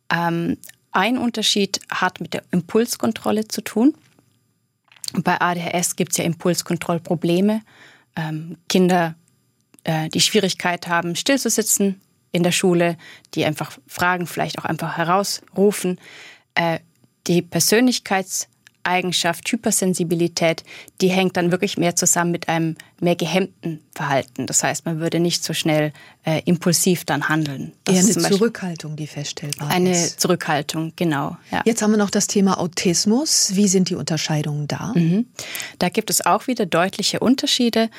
Ähm, 0.09 0.57
ein 0.91 1.19
Unterschied 1.19 1.79
hat 1.91 2.19
mit 2.19 2.33
der 2.33 2.43
Impulskontrolle 2.51 3.47
zu 3.47 3.61
tun. 3.61 3.93
Bei 5.13 5.39
ADHS 5.39 5.95
gibt 5.95 6.13
es 6.13 6.17
ja 6.17 6.23
Impulskontrollprobleme. 6.23 7.61
Ähm, 8.15 8.57
Kinder, 8.67 9.15
äh, 9.83 10.09
die 10.09 10.21
Schwierigkeit 10.21 10.87
haben, 10.87 11.15
stillzusitzen 11.15 12.01
in 12.31 12.43
der 12.43 12.51
Schule, 12.51 12.97
die 13.35 13.45
einfach 13.45 13.77
Fragen 13.87 14.25
vielleicht 14.25 14.57
auch 14.57 14.65
einfach 14.65 14.97
herausrufen. 14.97 15.99
Äh, 16.55 16.79
die 17.27 17.41
Persönlichkeits- 17.41 18.47
Eigenschaft, 18.83 19.51
Hypersensibilität, 19.51 20.63
die 21.01 21.09
hängt 21.09 21.37
dann 21.37 21.51
wirklich 21.51 21.77
mehr 21.77 21.95
zusammen 21.95 22.31
mit 22.31 22.49
einem 22.49 22.75
mehr 22.99 23.15
gehemmten 23.15 23.81
Verhalten. 23.93 24.47
Das 24.47 24.63
heißt, 24.63 24.85
man 24.85 24.99
würde 24.99 25.19
nicht 25.19 25.43
so 25.43 25.53
schnell 25.53 25.91
äh, 26.23 26.41
impulsiv 26.45 27.05
dann 27.05 27.29
handeln. 27.29 27.73
Das 27.83 27.95
Eher 27.95 28.15
eine 28.15 28.35
Zurückhaltung, 28.35 28.95
die 28.95 29.07
feststellbar 29.07 29.69
eine 29.69 29.91
ist. 29.91 29.97
Eine 29.97 30.17
Zurückhaltung, 30.17 30.93
genau. 30.95 31.37
Ja. 31.51 31.61
Jetzt 31.65 31.81
haben 31.81 31.91
wir 31.91 31.97
noch 31.97 32.11
das 32.11 32.27
Thema 32.27 32.59
Autismus. 32.59 33.51
Wie 33.55 33.67
sind 33.67 33.89
die 33.89 33.95
Unterscheidungen 33.95 34.67
da? 34.67 34.93
Mhm. 34.95 35.25
Da 35.79 35.89
gibt 35.89 36.09
es 36.09 36.25
auch 36.25 36.47
wieder 36.47 36.65
deutliche 36.65 37.19
Unterschiede. 37.19 37.89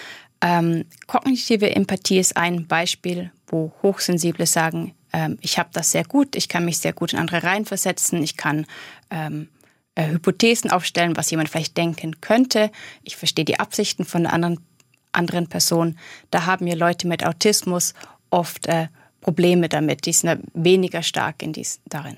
Ähm, 0.41 0.85
kognitive 1.07 1.75
Empathie 1.75 2.19
ist 2.19 2.37
ein 2.37 2.67
Beispiel, 2.67 3.31
wo 3.47 3.73
Hochsensible 3.83 4.47
sagen, 4.47 4.95
ähm, 5.13 5.39
ich 5.41 5.59
habe 5.59 5.71
das 5.73 5.93
sehr 5.93 6.05
gut, 6.05 6.35
ich 6.37 6.49
kann 6.49 6.65
mich 6.65 6.79
sehr 6.79 6.93
gut 6.93 7.13
in 7.13 7.19
andere 7.19 7.43
reinversetzen, 7.45 8.23
ich 8.23 8.37
kann 8.37 8.67
ähm, 9.11 9.49
äh, 9.95 10.09
Hypothesen 10.09 10.71
aufstellen, 10.71 11.17
was 11.17 11.31
jemand 11.31 11.49
vielleicht 11.49 11.77
denken 11.77 12.21
könnte. 12.21 12.71
Ich 13.03 13.17
verstehe 13.17 13.45
die 13.45 13.61
Absichten 13.61 14.05
von 14.05 14.27
einer 14.27 14.33
anderen, 14.33 14.61
anderen 15.13 15.49
Person. 15.49 15.99
Da 16.31 16.47
haben 16.47 16.67
wir 16.67 16.77
Leute 16.77 17.07
mit 17.07 17.25
Autismus 17.25 17.95
oft 18.31 18.67
äh, 18.67 18.89
Probleme 19.21 19.69
damit. 19.69 20.07
Die 20.07 20.13
sind 20.13 20.43
weniger 20.55 21.03
stark 21.03 21.43
in 21.43 21.53
dies, 21.53 21.81
darin. 21.87 22.17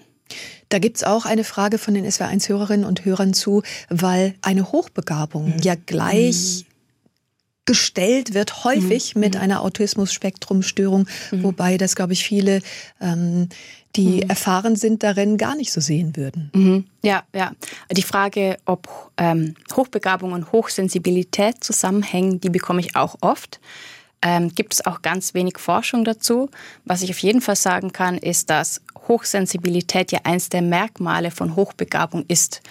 Da 0.69 0.79
gibt 0.79 0.97
es 0.97 1.05
auch 1.05 1.27
eine 1.27 1.45
Frage 1.45 1.79
von 1.79 1.95
den 1.95 2.07
SW1-Hörerinnen 2.07 2.87
und 2.87 3.05
Hörern 3.05 3.35
zu, 3.35 3.63
weil 3.91 4.35
eine 4.43 4.73
Hochbegabung 4.73 5.57
mhm. 5.57 5.59
ja 5.63 5.75
gleich 5.75 6.65
mhm 6.67 6.75
gestellt 7.67 8.35
wird, 8.35 8.65
häufig 8.65 9.15
mhm. 9.15 9.21
mit 9.21 9.35
mhm. 9.35 9.41
einer 9.41 9.63
Autismus-Spektrum-Störung, 9.63 11.07
mhm. 11.31 11.43
wobei 11.43 11.79
das, 11.79 11.97
glaube 11.97 12.13
ich, 12.13 12.25
viele, 12.25 12.61
ähm, 13.01 13.49
die 13.97 14.23
mhm. 14.23 14.31
erfahren 14.31 14.77
sind 14.77 15.03
darin, 15.03 15.37
gar 15.37 15.55
nicht 15.55 15.73
so 15.73 15.81
sehen 15.81 16.17
würden. 16.17 16.51
Mhm. 16.55 16.85
Ja, 17.03 17.23
ja. 17.35 17.53
Die 17.91 18.03
Frage, 18.03 18.59
ob 18.65 18.89
ähm, 19.17 19.55
Hochbegabung 19.75 20.33
und 20.33 20.53
Hochsensibilität 20.53 21.63
zusammenhängen, 21.63 22.41
die 22.41 22.51
bekomme 22.51 22.81
ich 22.81 22.97
auch 22.97 23.17
oft. 23.21 23.61
Ähm, 24.23 24.55
gibt 24.55 24.73
es 24.73 24.87
auch 24.87 25.03
ganz 25.03 25.35
wenig 25.35 25.59
Forschung 25.59 26.05
dazu. 26.05 26.49
Was 26.85 27.03
ich 27.03 27.11
auf 27.11 27.19
jeden 27.19 27.41
Fall 27.41 27.57
sagen 27.57 27.93
kann, 27.93 28.17
ist, 28.17 28.49
dass 28.51 28.81
Hochsensibilität 29.07 30.13
ja 30.13 30.21
eins 30.25 30.49
der 30.49 30.63
Merkmale 30.63 31.31
von 31.31 31.57
Hochbegabung 31.57 32.25
ist. 32.27 32.63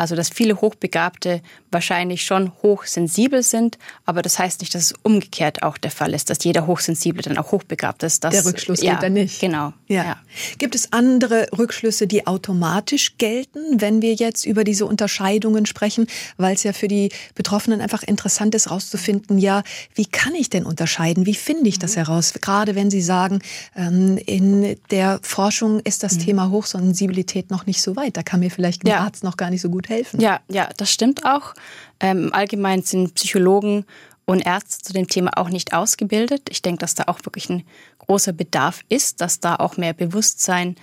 Also 0.00 0.16
dass 0.16 0.30
viele 0.30 0.62
Hochbegabte 0.62 1.42
wahrscheinlich 1.70 2.24
schon 2.24 2.52
hochsensibel 2.62 3.42
sind, 3.42 3.76
aber 4.06 4.22
das 4.22 4.38
heißt 4.38 4.62
nicht, 4.62 4.74
dass 4.74 4.84
es 4.84 4.94
umgekehrt 5.02 5.62
auch 5.62 5.76
der 5.76 5.90
Fall 5.90 6.14
ist, 6.14 6.30
dass 6.30 6.42
jeder 6.42 6.66
Hochsensible 6.66 7.22
dann 7.22 7.36
auch 7.36 7.52
hochbegabt 7.52 8.02
ist. 8.02 8.24
Das, 8.24 8.32
der 8.32 8.46
Rückschluss 8.46 8.80
ja, 8.80 8.94
geht 8.94 9.02
dann 9.02 9.12
nicht. 9.12 9.40
Genau. 9.40 9.74
Ja. 9.88 10.04
ja. 10.04 10.16
Gibt 10.56 10.74
es 10.74 10.94
andere 10.94 11.48
Rückschlüsse, 11.58 12.06
die 12.06 12.26
automatisch 12.26 13.18
gelten, 13.18 13.82
wenn 13.82 14.00
wir 14.00 14.14
jetzt 14.14 14.46
über 14.46 14.64
diese 14.64 14.86
Unterscheidungen 14.86 15.66
sprechen, 15.66 16.06
weil 16.38 16.54
es 16.54 16.62
ja 16.62 16.72
für 16.72 16.88
die 16.88 17.10
Betroffenen 17.34 17.82
einfach 17.82 18.02
interessant 18.02 18.54
ist, 18.54 18.68
herauszufinden, 18.68 19.36
ja, 19.36 19.62
wie 19.94 20.06
kann 20.06 20.34
ich 20.34 20.48
denn 20.48 20.64
unterscheiden? 20.64 21.26
Wie 21.26 21.34
finde 21.34 21.68
ich 21.68 21.78
das 21.78 21.92
mhm. 21.92 22.06
heraus? 22.06 22.32
Gerade 22.40 22.74
wenn 22.74 22.90
Sie 22.90 23.02
sagen, 23.02 23.40
ähm, 23.76 24.16
in 24.24 24.76
der 24.90 25.20
Forschung 25.22 25.80
ist 25.80 26.02
das 26.02 26.14
mhm. 26.14 26.20
Thema 26.20 26.50
Hochsensibilität 26.50 27.50
noch 27.50 27.66
nicht 27.66 27.82
so 27.82 27.96
weit. 27.96 28.16
Da 28.16 28.22
kann 28.22 28.40
mir 28.40 28.50
vielleicht 28.50 28.84
ein 28.84 28.88
ja. 28.88 29.00
Arzt 29.00 29.24
noch 29.24 29.36
gar 29.36 29.50
nicht 29.50 29.60
so 29.60 29.68
gut 29.68 29.89
helfen. 29.90 30.20
Ja, 30.20 30.40
ja, 30.48 30.70
das 30.76 30.90
stimmt 30.90 31.24
auch. 31.24 31.54
Ähm, 32.00 32.30
allgemein 32.32 32.82
sind 32.82 33.14
Psychologen 33.14 33.84
und 34.24 34.40
Ärzte 34.40 34.82
zu 34.84 34.92
dem 34.92 35.08
Thema 35.08 35.32
auch 35.36 35.48
nicht 35.48 35.74
ausgebildet. 35.74 36.48
Ich 36.50 36.62
denke, 36.62 36.80
dass 36.80 36.94
da 36.94 37.04
auch 37.08 37.18
wirklich 37.24 37.50
ein 37.50 37.64
großer 37.98 38.32
Bedarf 38.32 38.80
ist, 38.88 39.20
dass 39.20 39.40
da 39.40 39.56
auch 39.56 39.76
mehr 39.76 39.92
Bewusstsein 39.92 40.76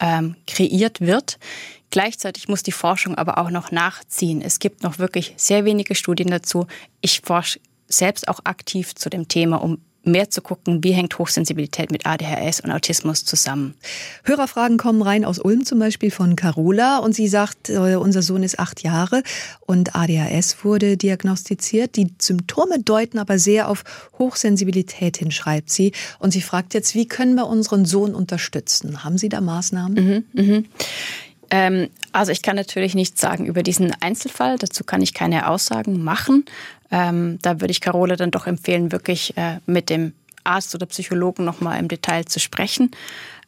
ähm, 0.00 0.36
kreiert 0.46 1.00
wird. 1.00 1.38
Gleichzeitig 1.90 2.48
muss 2.48 2.62
die 2.62 2.72
Forschung 2.72 3.16
aber 3.16 3.38
auch 3.38 3.50
noch 3.50 3.70
nachziehen. 3.70 4.40
Es 4.40 4.58
gibt 4.58 4.82
noch 4.82 4.98
wirklich 4.98 5.34
sehr 5.36 5.64
wenige 5.64 5.94
Studien 5.94 6.28
dazu. 6.28 6.66
Ich 7.00 7.20
forsche 7.20 7.60
selbst 7.88 8.28
auch 8.28 8.40
aktiv 8.44 8.94
zu 8.94 9.10
dem 9.10 9.28
Thema, 9.28 9.62
um 9.62 9.78
mehr 10.04 10.30
zu 10.30 10.42
gucken, 10.42 10.82
wie 10.82 10.92
hängt 10.92 11.18
Hochsensibilität 11.18 11.90
mit 11.90 12.06
ADHS 12.06 12.60
und 12.60 12.70
Autismus 12.70 13.24
zusammen. 13.24 13.74
Hörerfragen 14.24 14.78
kommen 14.78 15.02
rein 15.02 15.24
aus 15.24 15.38
Ulm 15.38 15.64
zum 15.64 15.78
Beispiel 15.78 16.10
von 16.10 16.36
Carola 16.36 16.98
und 16.98 17.14
sie 17.14 17.28
sagt, 17.28 17.68
äh, 17.68 17.96
unser 17.96 18.22
Sohn 18.22 18.42
ist 18.42 18.58
acht 18.58 18.82
Jahre 18.82 19.22
und 19.60 19.94
ADHS 19.94 20.64
wurde 20.64 20.96
diagnostiziert. 20.96 21.96
Die 21.96 22.12
Symptome 22.20 22.80
deuten 22.80 23.18
aber 23.18 23.38
sehr 23.38 23.68
auf 23.68 23.84
Hochsensibilität 24.18 25.16
hin, 25.16 25.30
schreibt 25.30 25.70
sie. 25.70 25.92
Und 26.18 26.32
sie 26.32 26.42
fragt 26.42 26.74
jetzt, 26.74 26.94
wie 26.94 27.06
können 27.06 27.34
wir 27.34 27.46
unseren 27.46 27.84
Sohn 27.84 28.14
unterstützen? 28.14 29.04
Haben 29.04 29.18
Sie 29.18 29.28
da 29.28 29.40
Maßnahmen? 29.40 30.24
Mhm, 30.34 30.42
mh. 30.44 30.62
Ähm, 31.52 31.90
also 32.12 32.32
ich 32.32 32.40
kann 32.42 32.56
natürlich 32.56 32.94
nichts 32.94 33.20
sagen 33.20 33.44
über 33.44 33.62
diesen 33.62 33.94
Einzelfall. 34.00 34.56
Dazu 34.56 34.84
kann 34.84 35.02
ich 35.02 35.12
keine 35.12 35.48
Aussagen 35.48 36.02
machen. 36.02 36.46
Ähm, 36.90 37.38
da 37.42 37.60
würde 37.60 37.70
ich 37.70 37.82
Carola 37.82 38.16
dann 38.16 38.30
doch 38.30 38.46
empfehlen, 38.46 38.90
wirklich 38.90 39.36
äh, 39.36 39.58
mit 39.66 39.90
dem 39.90 40.14
Arzt 40.44 40.74
oder 40.74 40.86
Psychologen 40.86 41.44
nochmal 41.44 41.78
im 41.78 41.88
Detail 41.88 42.24
zu 42.24 42.40
sprechen. 42.40 42.90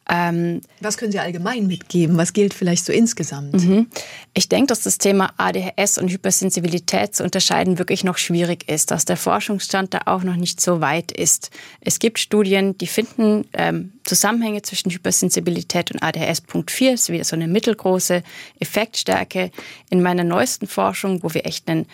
Ähm, 0.07 0.61
Was 0.81 0.97
können 0.97 1.11
Sie 1.11 1.19
allgemein 1.19 1.65
mitgeben? 1.65 2.15
Was 2.17 2.33
gilt 2.33 2.53
vielleicht 2.53 2.85
so 2.85 2.93
insgesamt? 2.93 3.53
Mhm. 3.53 3.87
Ich 4.35 4.49
denke, 4.49 4.67
dass 4.67 4.81
das 4.81 4.99
Thema 4.99 5.33
ADHS 5.37 5.97
und 5.97 6.09
Hypersensibilität 6.09 7.15
zu 7.15 7.23
unterscheiden 7.23 7.79
wirklich 7.79 8.03
noch 8.03 8.17
schwierig 8.17 8.69
ist, 8.69 8.91
dass 8.91 9.05
der 9.05 9.17
Forschungsstand 9.17 9.95
da 9.95 10.01
auch 10.05 10.23
noch 10.23 10.35
nicht 10.35 10.61
so 10.61 10.79
weit 10.79 11.11
ist. 11.11 11.49
Es 11.81 11.97
gibt 11.97 12.19
Studien, 12.19 12.77
die 12.77 12.87
finden 12.87 13.45
ähm, 13.53 13.93
Zusammenhänge 14.03 14.61
zwischen 14.61 14.91
Hypersensibilität 14.91 15.91
und 15.91 16.03
ADHS. 16.03 16.41
Punkt 16.41 16.69
4 16.69 16.93
ist 16.93 17.09
wieder 17.09 17.23
so 17.23 17.35
eine 17.35 17.47
mittelgroße 17.47 18.21
Effektstärke. 18.59 19.49
In 19.89 20.03
meiner 20.03 20.23
neuesten 20.23 20.67
Forschung, 20.67 21.23
wo 21.23 21.33
wir 21.33 21.47
echt 21.47 21.67
einen 21.67 21.87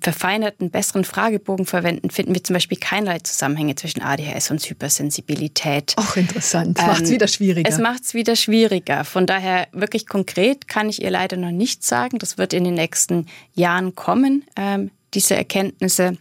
verfeinerten, 0.00 0.70
besseren 0.70 1.04
Fragebogen 1.04 1.66
verwenden, 1.66 2.10
finden 2.10 2.34
wir 2.34 2.42
zum 2.42 2.54
Beispiel 2.54 2.78
keinerlei 2.78 3.18
Zusammenhänge 3.18 3.74
zwischen 3.74 4.02
ADHS 4.02 4.50
und 4.50 4.62
Hypersensibilität. 4.62 5.94
Auch 5.96 6.16
interessant. 6.16 6.78
Macht 6.78 7.02
es 7.02 7.08
ähm, 7.08 7.14
wieder 7.14 7.28
schwieriger. 7.28 7.68
Es 7.68 7.78
macht 7.78 8.04
es 8.04 8.14
wieder 8.14 8.36
schwieriger. 8.36 9.04
Von 9.04 9.26
daher 9.26 9.68
wirklich 9.72 10.06
konkret 10.06 10.68
kann 10.68 10.88
ich 10.88 11.02
ihr 11.02 11.10
leider 11.10 11.36
noch 11.36 11.50
nichts 11.50 11.88
sagen. 11.88 12.18
Das 12.18 12.38
wird 12.38 12.52
in 12.52 12.64
den 12.64 12.74
nächsten 12.74 13.26
Jahren 13.54 13.94
kommen, 13.94 14.44
ähm, 14.56 14.90
diese 15.14 15.36
Erkenntnisse. 15.36 16.16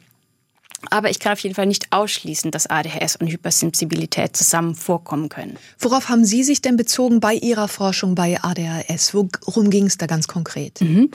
Aber 0.91 1.09
ich 1.09 1.19
kann 1.19 1.33
auf 1.33 1.39
jeden 1.39 1.55
Fall 1.55 1.65
nicht 1.65 1.91
ausschließen, 1.91 2.51
dass 2.51 2.67
ADHS 2.67 3.15
und 3.15 3.27
Hypersensibilität 3.27 4.35
zusammen 4.35 4.75
vorkommen 4.75 5.29
können. 5.29 5.57
Worauf 5.79 6.09
haben 6.09 6.25
Sie 6.25 6.43
sich 6.43 6.61
denn 6.61 6.77
bezogen 6.77 7.19
bei 7.19 7.33
Ihrer 7.33 7.67
Forschung 7.67 8.15
bei 8.15 8.41
ADHS? 8.41 9.13
Worum 9.13 9.69
ging 9.69 9.85
es 9.85 9.97
da 9.97 10.07
ganz 10.07 10.27
konkret? 10.27 10.81
Mhm. 10.81 11.11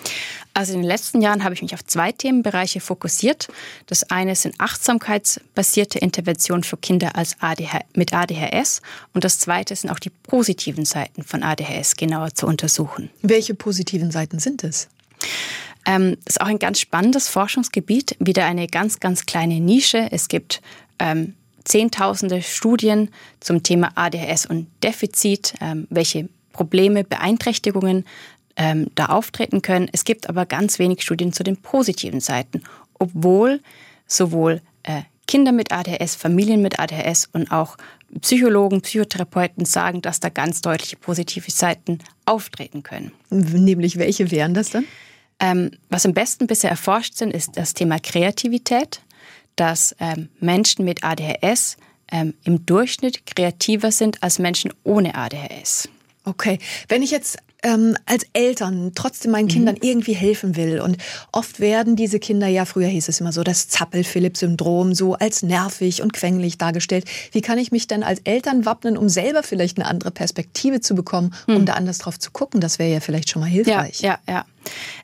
Also 0.54 0.72
in 0.72 0.80
den 0.80 0.88
letzten 0.88 1.22
Jahren 1.22 1.44
habe 1.44 1.54
ich 1.54 1.62
mich 1.62 1.74
auf 1.74 1.84
zwei 1.84 2.12
Themenbereiche 2.12 2.80
fokussiert. 2.80 3.48
Das 3.86 4.10
eine 4.10 4.34
sind 4.34 4.54
achtsamkeitsbasierte 4.58 5.98
Interventionen 5.98 6.64
für 6.64 6.76
Kinder 6.76 7.16
als 7.16 7.36
ADH 7.40 7.80
mit 7.94 8.12
ADHS 8.12 8.82
und 9.14 9.24
das 9.24 9.38
zweite 9.38 9.74
sind 9.76 9.90
auch 9.90 9.98
die 9.98 10.10
positiven 10.10 10.84
Seiten 10.84 11.22
von 11.22 11.42
ADHS 11.42 11.96
genauer 11.96 12.34
zu 12.34 12.46
untersuchen. 12.46 13.10
Welche 13.22 13.54
positiven 13.54 14.10
Seiten 14.10 14.38
sind 14.38 14.64
es? 14.64 14.88
Ähm, 15.86 16.16
ist 16.26 16.40
auch 16.40 16.46
ein 16.46 16.58
ganz 16.58 16.80
spannendes 16.80 17.28
Forschungsgebiet, 17.28 18.16
wieder 18.18 18.44
eine 18.44 18.66
ganz, 18.66 19.00
ganz 19.00 19.26
kleine 19.26 19.60
Nische. 19.60 20.08
Es 20.10 20.28
gibt 20.28 20.60
ähm, 20.98 21.34
Zehntausende 21.64 22.42
Studien 22.42 23.10
zum 23.38 23.62
Thema 23.62 23.90
ADHS 23.94 24.46
und 24.46 24.66
Defizit, 24.82 25.54
ähm, 25.60 25.86
welche 25.90 26.28
Probleme, 26.52 27.04
Beeinträchtigungen 27.04 28.06
ähm, 28.56 28.88
da 28.94 29.06
auftreten 29.06 29.62
können. 29.62 29.88
Es 29.92 30.04
gibt 30.04 30.28
aber 30.28 30.46
ganz 30.46 30.78
wenig 30.78 31.02
Studien 31.02 31.32
zu 31.32 31.42
den 31.42 31.58
positiven 31.58 32.20
Seiten, 32.20 32.62
obwohl 32.98 33.60
sowohl 34.06 34.62
äh, 34.82 35.02
Kinder 35.26 35.52
mit 35.52 35.70
ADHS, 35.70 36.16
Familien 36.16 36.60
mit 36.62 36.80
ADHS 36.80 37.28
und 37.32 37.52
auch 37.52 37.76
Psychologen, 38.20 38.80
Psychotherapeuten 38.80 39.64
sagen, 39.64 40.02
dass 40.02 40.18
da 40.18 40.28
ganz 40.28 40.62
deutliche 40.62 40.96
positive 40.96 41.50
Seiten 41.50 42.00
auftreten 42.24 42.82
können. 42.82 43.12
Nämlich 43.30 43.98
welche 43.98 44.30
wären 44.32 44.54
das 44.54 44.70
dann? 44.70 44.86
Ähm, 45.40 45.70
was 45.88 46.04
am 46.06 46.14
besten 46.14 46.46
bisher 46.46 46.70
erforscht 46.70 47.16
sind, 47.16 47.32
ist 47.32 47.56
das 47.56 47.74
Thema 47.74 47.98
Kreativität, 47.98 49.00
dass 49.56 49.96
ähm, 49.98 50.28
Menschen 50.38 50.84
mit 50.84 51.02
ADHS 51.02 51.76
ähm, 52.12 52.34
im 52.44 52.66
Durchschnitt 52.66 53.26
kreativer 53.26 53.90
sind 53.90 54.22
als 54.22 54.38
Menschen 54.38 54.72
ohne 54.84 55.14
ADHS. 55.14 55.88
Okay, 56.24 56.58
wenn 56.88 57.02
ich 57.02 57.10
jetzt 57.10 57.38
ähm, 57.62 57.96
als 58.06 58.24
Eltern 58.32 58.92
trotzdem 58.94 59.32
meinen 59.32 59.46
mhm. 59.46 59.50
Kindern 59.50 59.76
irgendwie 59.80 60.14
helfen 60.14 60.56
will. 60.56 60.80
Und 60.80 60.96
oft 61.32 61.60
werden 61.60 61.96
diese 61.96 62.18
Kinder, 62.18 62.46
ja, 62.46 62.64
früher 62.64 62.88
hieß 62.88 63.08
es 63.08 63.20
immer 63.20 63.32
so, 63.32 63.42
das 63.42 63.68
Zappel-Philipp-Syndrom, 63.68 64.94
so 64.94 65.14
als 65.14 65.42
nervig 65.42 66.02
und 66.02 66.12
quengelig 66.12 66.58
dargestellt. 66.58 67.04
Wie 67.32 67.40
kann 67.40 67.58
ich 67.58 67.72
mich 67.72 67.86
denn 67.86 68.02
als 68.02 68.20
Eltern 68.24 68.64
wappnen, 68.64 68.96
um 68.96 69.08
selber 69.08 69.42
vielleicht 69.42 69.78
eine 69.78 69.88
andere 69.88 70.10
Perspektive 70.10 70.80
zu 70.80 70.94
bekommen, 70.94 71.34
mhm. 71.46 71.56
um 71.56 71.66
da 71.66 71.74
anders 71.74 71.98
drauf 71.98 72.18
zu 72.18 72.30
gucken? 72.30 72.60
Das 72.60 72.78
wäre 72.78 72.92
ja 72.92 73.00
vielleicht 73.00 73.30
schon 73.30 73.40
mal 73.40 73.48
hilfreich. 73.48 74.00
Ja, 74.00 74.18
ja, 74.26 74.34
ja. 74.34 74.44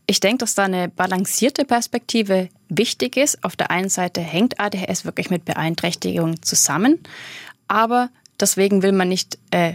Ich 0.06 0.20
denke, 0.20 0.38
dass 0.38 0.54
da 0.54 0.64
eine 0.64 0.88
balancierte 0.88 1.64
Perspektive 1.64 2.48
wichtig 2.68 3.16
ist. 3.16 3.42
Auf 3.42 3.56
der 3.56 3.70
einen 3.70 3.88
Seite 3.88 4.20
hängt 4.20 4.60
ADHS 4.60 5.04
wirklich 5.04 5.30
mit 5.30 5.44
Beeinträchtigung 5.44 6.42
zusammen, 6.42 7.00
aber 7.68 8.10
deswegen 8.38 8.82
will 8.82 8.92
man 8.92 9.08
nicht 9.08 9.38
äh, 9.50 9.74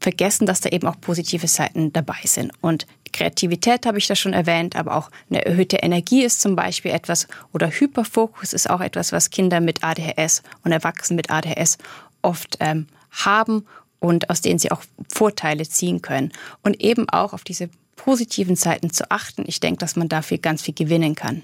vergessen, 0.00 0.46
dass 0.46 0.60
da 0.60 0.70
eben 0.70 0.88
auch 0.88 1.00
positive 1.00 1.46
Seiten 1.46 1.92
dabei 1.92 2.20
sind. 2.24 2.52
Und 2.60 2.86
Kreativität 3.12 3.86
habe 3.86 3.98
ich 3.98 4.06
da 4.06 4.16
schon 4.16 4.32
erwähnt, 4.32 4.76
aber 4.76 4.96
auch 4.96 5.10
eine 5.28 5.44
erhöhte 5.44 5.76
Energie 5.76 6.24
ist 6.24 6.40
zum 6.40 6.56
Beispiel 6.56 6.90
etwas 6.90 7.28
oder 7.52 7.68
Hyperfokus 7.68 8.52
ist 8.52 8.70
auch 8.70 8.80
etwas, 8.80 9.12
was 9.12 9.30
Kinder 9.30 9.60
mit 9.60 9.84
ADHS 9.84 10.42
und 10.64 10.72
Erwachsene 10.72 11.16
mit 11.16 11.30
ADHS 11.30 11.78
oft 12.22 12.56
ähm, 12.60 12.86
haben 13.10 13.66
und 13.98 14.30
aus 14.30 14.40
denen 14.40 14.58
sie 14.58 14.70
auch 14.70 14.82
Vorteile 15.08 15.68
ziehen 15.68 16.02
können. 16.02 16.32
Und 16.62 16.80
eben 16.80 17.08
auch 17.08 17.32
auf 17.32 17.44
diese 17.44 17.68
positiven 18.04 18.56
Seiten 18.56 18.90
zu 18.90 19.10
achten. 19.10 19.44
Ich 19.46 19.60
denke, 19.60 19.78
dass 19.78 19.94
man 19.94 20.08
dafür 20.08 20.38
ganz 20.38 20.62
viel 20.62 20.72
gewinnen 20.72 21.14
kann. 21.14 21.42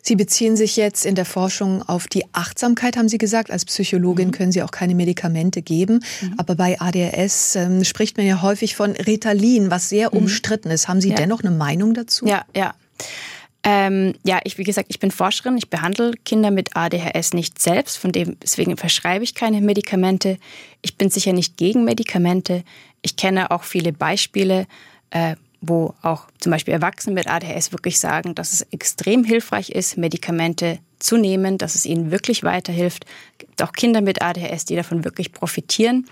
Sie 0.00 0.16
beziehen 0.16 0.56
sich 0.56 0.76
jetzt 0.76 1.04
in 1.04 1.14
der 1.14 1.26
Forschung 1.26 1.82
auf 1.82 2.06
die 2.06 2.24
Achtsamkeit, 2.32 2.96
haben 2.96 3.10
Sie 3.10 3.18
gesagt. 3.18 3.50
Als 3.50 3.66
Psychologin 3.66 4.28
mhm. 4.28 4.32
können 4.32 4.50
Sie 4.50 4.62
auch 4.62 4.70
keine 4.70 4.94
Medikamente 4.94 5.60
geben. 5.60 6.00
Mhm. 6.22 6.34
Aber 6.38 6.54
bei 6.54 6.80
ADHS 6.80 7.56
ähm, 7.56 7.84
spricht 7.84 8.16
man 8.16 8.26
ja 8.26 8.40
häufig 8.40 8.74
von 8.74 8.92
Ritalin, 8.92 9.70
was 9.70 9.90
sehr 9.90 10.10
mhm. 10.10 10.20
umstritten 10.20 10.70
ist. 10.70 10.88
Haben 10.88 11.02
Sie 11.02 11.10
ja. 11.10 11.16
dennoch 11.16 11.42
eine 11.42 11.50
Meinung 11.50 11.92
dazu? 11.92 12.26
Ja, 12.26 12.46
ja. 12.56 12.74
Ähm, 13.62 14.14
ja, 14.24 14.40
ich, 14.44 14.56
wie 14.56 14.64
gesagt, 14.64 14.86
ich 14.88 15.00
bin 15.00 15.10
Forscherin. 15.10 15.58
Ich 15.58 15.68
behandle 15.68 16.12
Kinder 16.24 16.50
mit 16.50 16.74
ADHS 16.74 17.34
nicht 17.34 17.60
selbst. 17.60 17.98
Von 17.98 18.12
dem, 18.12 18.38
deswegen 18.40 18.78
verschreibe 18.78 19.24
ich 19.24 19.34
keine 19.34 19.60
Medikamente. 19.60 20.38
Ich 20.80 20.96
bin 20.96 21.10
sicher 21.10 21.34
nicht 21.34 21.58
gegen 21.58 21.84
Medikamente. 21.84 22.64
Ich 23.02 23.16
kenne 23.16 23.50
auch 23.50 23.64
viele 23.64 23.92
Beispiele, 23.92 24.66
äh, 25.10 25.36
wo 25.60 25.94
auch 26.02 26.28
zum 26.38 26.52
Beispiel 26.52 26.74
Erwachsene 26.74 27.14
mit 27.14 27.28
ADHS 27.28 27.72
wirklich 27.72 27.98
sagen, 27.98 28.34
dass 28.34 28.52
es 28.52 28.62
extrem 28.70 29.24
hilfreich 29.24 29.70
ist, 29.70 29.96
Medikamente 29.96 30.78
zu 30.98 31.16
nehmen, 31.16 31.58
dass 31.58 31.74
es 31.74 31.84
ihnen 31.84 32.10
wirklich 32.10 32.44
weiterhilft. 32.44 33.04
Es 33.32 33.38
gibt 33.38 33.62
auch 33.62 33.72
Kinder 33.72 34.00
mit 34.00 34.22
ADHS, 34.22 34.64
die 34.64 34.76
davon 34.76 35.04
wirklich 35.04 35.32
profitieren. 35.32 36.06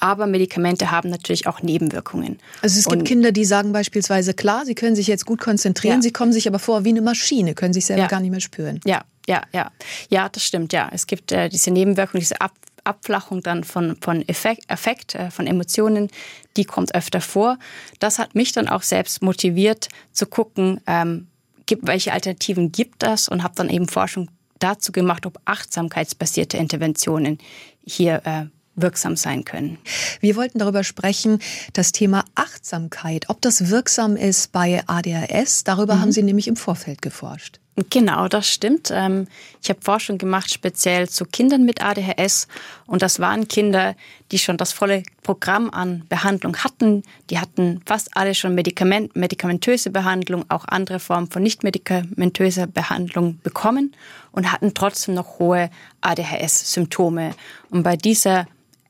Aber 0.00 0.26
Medikamente 0.26 0.90
haben 0.90 1.10
natürlich 1.10 1.46
auch 1.46 1.62
Nebenwirkungen. 1.62 2.38
Also 2.62 2.78
es 2.78 2.86
gibt 2.86 2.96
Und 2.96 3.04
Kinder, 3.04 3.32
die 3.32 3.44
sagen 3.44 3.72
beispielsweise, 3.72 4.34
klar, 4.34 4.64
sie 4.64 4.74
können 4.74 4.96
sich 4.96 5.06
jetzt 5.06 5.26
gut 5.26 5.40
konzentrieren, 5.40 5.96
ja. 5.96 6.02
sie 6.02 6.12
kommen 6.12 6.32
sich 6.32 6.48
aber 6.48 6.58
vor 6.58 6.84
wie 6.84 6.90
eine 6.90 7.02
Maschine, 7.02 7.54
können 7.54 7.72
sich 7.72 7.86
selber 7.86 8.02
ja. 8.02 8.08
gar 8.08 8.20
nicht 8.20 8.30
mehr 8.30 8.40
spüren. 8.40 8.80
Ja, 8.84 9.02
ja, 9.28 9.42
ja. 9.52 9.70
Ja, 10.08 10.28
das 10.28 10.44
stimmt, 10.44 10.72
ja. 10.72 10.90
Es 10.92 11.06
gibt 11.06 11.32
äh, 11.32 11.48
diese 11.48 11.70
Nebenwirkungen, 11.70 12.20
diese 12.20 12.40
Ab 12.40 12.52
Abflachung 12.84 13.42
dann 13.42 13.64
von, 13.64 13.96
von 14.00 14.26
Effekt, 14.28 14.70
Effekt 14.70 15.14
äh, 15.14 15.30
von 15.30 15.46
Emotionen, 15.46 16.08
die 16.56 16.64
kommt 16.64 16.94
öfter 16.94 17.20
vor. 17.20 17.58
Das 17.98 18.18
hat 18.18 18.34
mich 18.34 18.52
dann 18.52 18.68
auch 18.68 18.82
selbst 18.82 19.22
motiviert 19.22 19.88
zu 20.12 20.26
gucken, 20.26 20.80
ähm, 20.86 21.28
gibt, 21.66 21.86
welche 21.86 22.12
Alternativen 22.12 22.72
gibt 22.72 23.02
das 23.02 23.28
und 23.28 23.42
habe 23.42 23.54
dann 23.56 23.70
eben 23.70 23.88
Forschung 23.88 24.30
dazu 24.58 24.92
gemacht, 24.92 25.26
ob 25.26 25.40
achtsamkeitsbasierte 25.44 26.56
Interventionen 26.56 27.38
hier 27.84 28.22
äh, 28.24 28.46
wirksam 28.76 29.16
sein 29.16 29.44
können. 29.44 29.78
Wir 30.20 30.36
wollten 30.36 30.58
darüber 30.58 30.84
sprechen, 30.84 31.38
das 31.72 31.92
Thema 31.92 32.24
Achtsamkeit, 32.34 33.28
ob 33.28 33.40
das 33.40 33.70
wirksam 33.70 34.16
ist 34.16 34.52
bei 34.52 34.82
ADHS. 34.86 35.64
Darüber 35.64 35.96
mhm. 35.96 36.00
haben 36.00 36.12
Sie 36.12 36.22
nämlich 36.22 36.48
im 36.48 36.56
Vorfeld 36.56 37.02
geforscht. 37.02 37.60
Genau, 37.90 38.28
das 38.28 38.48
stimmt. 38.48 38.92
Ähm, 38.92 39.26
ich 39.60 39.68
habe 39.68 39.80
Forschung 39.82 40.16
gemacht 40.16 40.52
speziell 40.52 41.08
zu 41.08 41.24
Kindern 41.24 41.64
mit 41.64 41.82
ADHS 41.82 42.46
und 42.86 43.02
das 43.02 43.18
waren 43.18 43.48
Kinder, 43.48 43.96
die 44.30 44.38
schon 44.38 44.56
das 44.56 44.72
volle 44.72 45.02
Programm 45.24 45.70
an 45.70 46.04
Behandlung 46.08 46.56
hatten. 46.58 47.02
Die 47.30 47.40
hatten 47.40 47.80
fast 47.84 48.16
alle 48.16 48.36
schon 48.36 48.54
Medikament, 48.54 49.16
medikamentöse 49.16 49.90
Behandlung, 49.90 50.44
auch 50.50 50.66
andere 50.68 51.00
Formen 51.00 51.28
von 51.28 51.42
nicht 51.42 51.64
medikamentöser 51.64 52.68
Behandlung 52.68 53.40
bekommen 53.42 53.96
und 54.30 54.52
hatten 54.52 54.74
trotzdem 54.74 55.14
noch 55.14 55.40
hohe 55.40 55.68
ADHS-Symptome. 56.00 57.34
Und 57.70 57.82
bei 57.82 57.96
dieser 57.96 58.46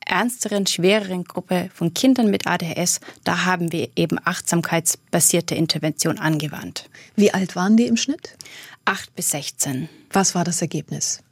ernsteren, 0.06 0.66
schwereren 0.66 1.24
Gruppe 1.24 1.70
von 1.74 1.94
Kindern 1.94 2.30
mit 2.30 2.46
ADHS, 2.46 3.00
da 3.24 3.46
haben 3.46 3.72
wir 3.72 3.88
eben 3.96 4.18
achtsamkeitsbasierte 4.22 5.54
Intervention 5.54 6.18
angewandt. 6.18 6.90
Wie 7.16 7.32
alt 7.32 7.56
waren 7.56 7.76
die 7.76 7.86
im 7.86 7.96
Schnitt? 7.96 8.36
8 8.84 9.14
bis 9.14 9.30
16. 9.30 9.88
Was 10.10 10.34
war 10.34 10.44
das 10.44 10.60
Ergebnis? 10.62 11.22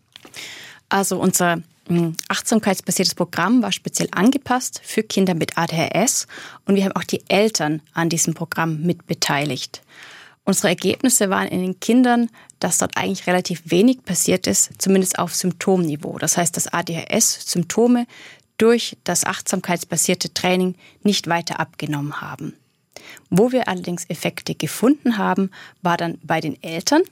Also 0.89 1.19
unser 1.19 1.63
hm, 1.89 2.17
achtsamkeitsbasiertes 2.29 3.15
Programm 3.15 3.63
war 3.63 3.73
speziell 3.73 4.09
angepasst 4.13 4.81
für 4.85 5.03
Kinder 5.03 5.35
mit 5.35 5.59
ADHS 5.59 6.27
und 6.67 6.77
wir 6.77 6.85
haben 6.85 6.97
auch 6.97 7.05
die 7.05 7.23
Eltern 7.29 7.83
an 7.93 8.09
diesem 8.09 8.35
Programm 8.35 8.83
mit 8.83 9.07
beteiligt. 9.07 9.83
Unsere 10.45 10.69
Ergebnisse 10.69 11.31
waren 11.31 11.49
in 11.49 11.63
den 11.63 11.81
Kindern, 11.81 12.29
dass 12.59 12.79
dort 12.79 12.97
eigentlich 12.97 13.27
relativ 13.27 13.63
wenig 13.65 14.05
passiert 14.05 14.47
ist, 14.47 14.71
zumindest 14.79 15.19
auf 15.19 15.35
Symptomniveau. 15.35 16.19
Das 16.19 16.37
heißt, 16.37 16.57
dass 16.57 16.73
ADHS-Symptome 16.73 18.07
durch 18.59 18.97
das 19.05 19.25
achtsamkeitsbasierte 19.25 20.35
Training 20.35 20.75
nicht 21.03 21.29
weiter 21.29 21.61
abgenommen 21.61 22.21
haben. 22.21 22.55
Wo 23.31 23.53
wir 23.53 23.69
allerdings 23.69 24.09
Effekte 24.09 24.55
gefunden 24.55 25.17
haben, 25.17 25.51
war 25.81 25.97
dann 25.97 26.19
bei 26.23 26.41
den 26.41 26.61
Eltern, 26.63 27.03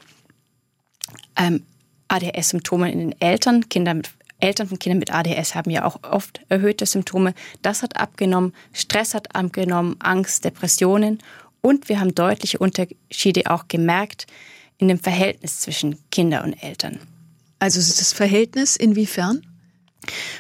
ähm, 1.37 1.65
ADHS-Symptome 2.09 2.91
in 2.91 2.99
den 2.99 3.21
Eltern, 3.21 3.69
Kinder 3.69 3.95
mit 3.95 4.11
Eltern 4.41 4.69
von 4.69 4.79
Kindern 4.79 4.99
mit 4.99 5.13
ADHS 5.13 5.55
haben 5.55 5.71
ja 5.71 5.85
auch 5.85 6.03
oft 6.03 6.41
erhöhte 6.49 6.87
Symptome. 6.87 7.35
Das 7.63 7.83
hat 7.83 7.97
abgenommen, 7.97 8.55
Stress 8.73 9.15
hat 9.15 9.35
abgenommen, 9.35 9.97
Angst, 10.01 10.45
Depressionen. 10.45 11.19
Und 11.61 11.89
wir 11.89 12.01
haben 12.01 12.15
deutliche 12.15 12.59
Unterschiede 12.59 13.51
auch 13.51 13.69
gemerkt 13.69 14.27
in 14.79 14.89
dem 14.89 14.99
Verhältnis 14.99 15.61
zwischen 15.61 15.99
Kinder 16.11 16.43
und 16.43 16.55
Eltern. 16.55 16.99
Also 17.59 17.79
das 17.79 18.13
Verhältnis 18.13 18.77
inwiefern? 18.77 19.43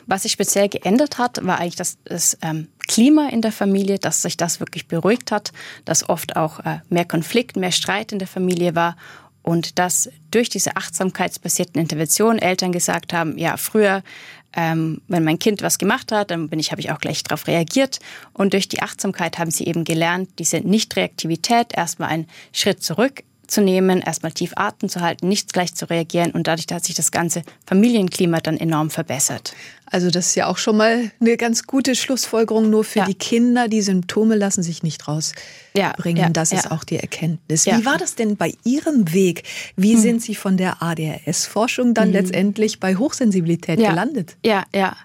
Was 0.06 0.22
sich 0.22 0.32
speziell 0.32 0.70
geändert 0.70 1.18
hat, 1.18 1.44
war 1.44 1.58
eigentlich 1.58 1.76
das, 1.76 1.98
das 2.04 2.38
ähm, 2.40 2.68
Klima 2.88 3.28
in 3.28 3.42
der 3.42 3.52
Familie, 3.52 3.98
dass 3.98 4.22
sich 4.22 4.38
das 4.38 4.58
wirklich 4.58 4.88
beruhigt 4.88 5.30
hat, 5.30 5.52
dass 5.84 6.08
oft 6.08 6.36
auch 6.36 6.60
äh, 6.60 6.80
mehr 6.88 7.04
Konflikt, 7.04 7.56
mehr 7.56 7.70
Streit 7.70 8.10
in 8.10 8.18
der 8.18 8.26
Familie 8.26 8.74
war 8.74 8.96
und 9.50 9.80
dass 9.80 10.08
durch 10.30 10.48
diese 10.48 10.76
achtsamkeitsbasierten 10.76 11.80
Interventionen 11.80 12.38
Eltern 12.40 12.70
gesagt 12.70 13.12
haben, 13.12 13.36
ja, 13.36 13.56
früher, 13.56 14.04
ähm, 14.52 15.00
wenn 15.08 15.24
mein 15.24 15.40
Kind 15.40 15.60
was 15.60 15.78
gemacht 15.78 16.12
hat, 16.12 16.30
dann 16.30 16.48
bin 16.48 16.60
ich, 16.60 16.70
habe 16.70 16.80
ich 16.80 16.92
auch 16.92 17.00
gleich 17.00 17.24
darauf 17.24 17.48
reagiert. 17.48 17.98
Und 18.32 18.52
durch 18.52 18.68
die 18.68 18.80
Achtsamkeit 18.80 19.40
haben 19.40 19.50
sie 19.50 19.66
eben 19.66 19.82
gelernt, 19.82 20.28
diese 20.38 20.58
Nichtreaktivität 20.58 21.76
erstmal 21.76 22.10
einen 22.10 22.28
Schritt 22.52 22.80
zurück 22.80 23.24
zu 23.50 23.60
nehmen, 23.60 24.00
erstmal 24.00 24.32
tief 24.32 24.52
atmen 24.56 24.88
zu 24.88 25.00
halten, 25.00 25.28
nicht 25.28 25.52
gleich 25.52 25.74
zu 25.74 25.88
reagieren 25.88 26.30
und 26.32 26.46
dadurch 26.46 26.66
hat 26.72 26.84
sich 26.84 26.94
das 26.94 27.10
ganze 27.10 27.42
Familienklima 27.66 28.40
dann 28.40 28.56
enorm 28.56 28.90
verbessert. 28.90 29.54
Also 29.86 30.10
das 30.10 30.26
ist 30.26 30.34
ja 30.36 30.46
auch 30.46 30.56
schon 30.56 30.76
mal 30.76 31.10
eine 31.20 31.36
ganz 31.36 31.64
gute 31.64 31.96
Schlussfolgerung 31.96 32.70
nur 32.70 32.84
für 32.84 33.00
ja. 33.00 33.04
die 33.06 33.14
Kinder. 33.14 33.66
Die 33.66 33.82
Symptome 33.82 34.36
lassen 34.36 34.62
sich 34.62 34.84
nicht 34.84 35.08
rausbringen. 35.08 35.56
Ja, 35.74 35.94
ja, 36.14 36.28
das 36.28 36.52
ist 36.52 36.70
auch 36.70 36.84
die 36.84 36.96
Erkenntnis. 36.96 37.66
Wie 37.66 37.84
war 37.84 37.98
das 37.98 38.14
denn 38.14 38.36
bei 38.36 38.54
Ihrem 38.62 39.12
Weg? 39.12 39.42
Wie 39.76 39.94
hm. 39.94 40.00
sind 40.00 40.22
Sie 40.22 40.36
von 40.36 40.56
der 40.56 40.80
ADHS-Forschung 40.80 41.92
dann 41.94 42.08
hm. 42.08 42.12
letztendlich 42.12 42.78
bei 42.78 42.94
Hochsensibilität 42.94 43.78
gelandet? 43.78 44.36
Ja, 44.44 44.64
ja. 44.72 44.96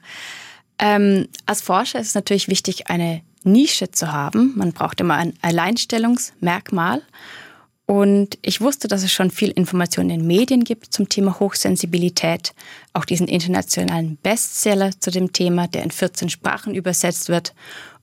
Ähm, 0.78 1.28
als 1.46 1.62
Forscher 1.62 2.00
ist 2.00 2.10
es 2.10 2.16
natürlich 2.16 2.48
wichtig, 2.48 2.90
eine 2.90 3.22
Nische 3.44 3.90
zu 3.92 4.12
haben. 4.12 4.54
Man 4.56 4.74
braucht 4.74 5.00
immer 5.00 5.16
ein 5.16 5.34
Alleinstellungsmerkmal. 5.42 7.02
Und 7.86 8.40
ich 8.42 8.62
wusste, 8.62 8.88
dass 8.88 9.04
es 9.04 9.12
schon 9.12 9.30
viel 9.30 9.52
Information 9.52 10.10
in 10.10 10.20
den 10.20 10.28
Medien 10.28 10.64
gibt 10.64 10.92
zum 10.92 11.08
Thema 11.08 11.40
Hochsensibilität. 11.40 12.54
Auch 12.94 13.06
diesen 13.06 13.28
internationalen 13.28 14.18
Bestseller 14.18 15.00
zu 15.00 15.12
dem 15.12 15.34
Thema, 15.34 15.68
der 15.68 15.84
in 15.84 15.92
14 15.92 16.30
Sprachen 16.30 16.74
übersetzt 16.74 17.30
wird. 17.30 17.54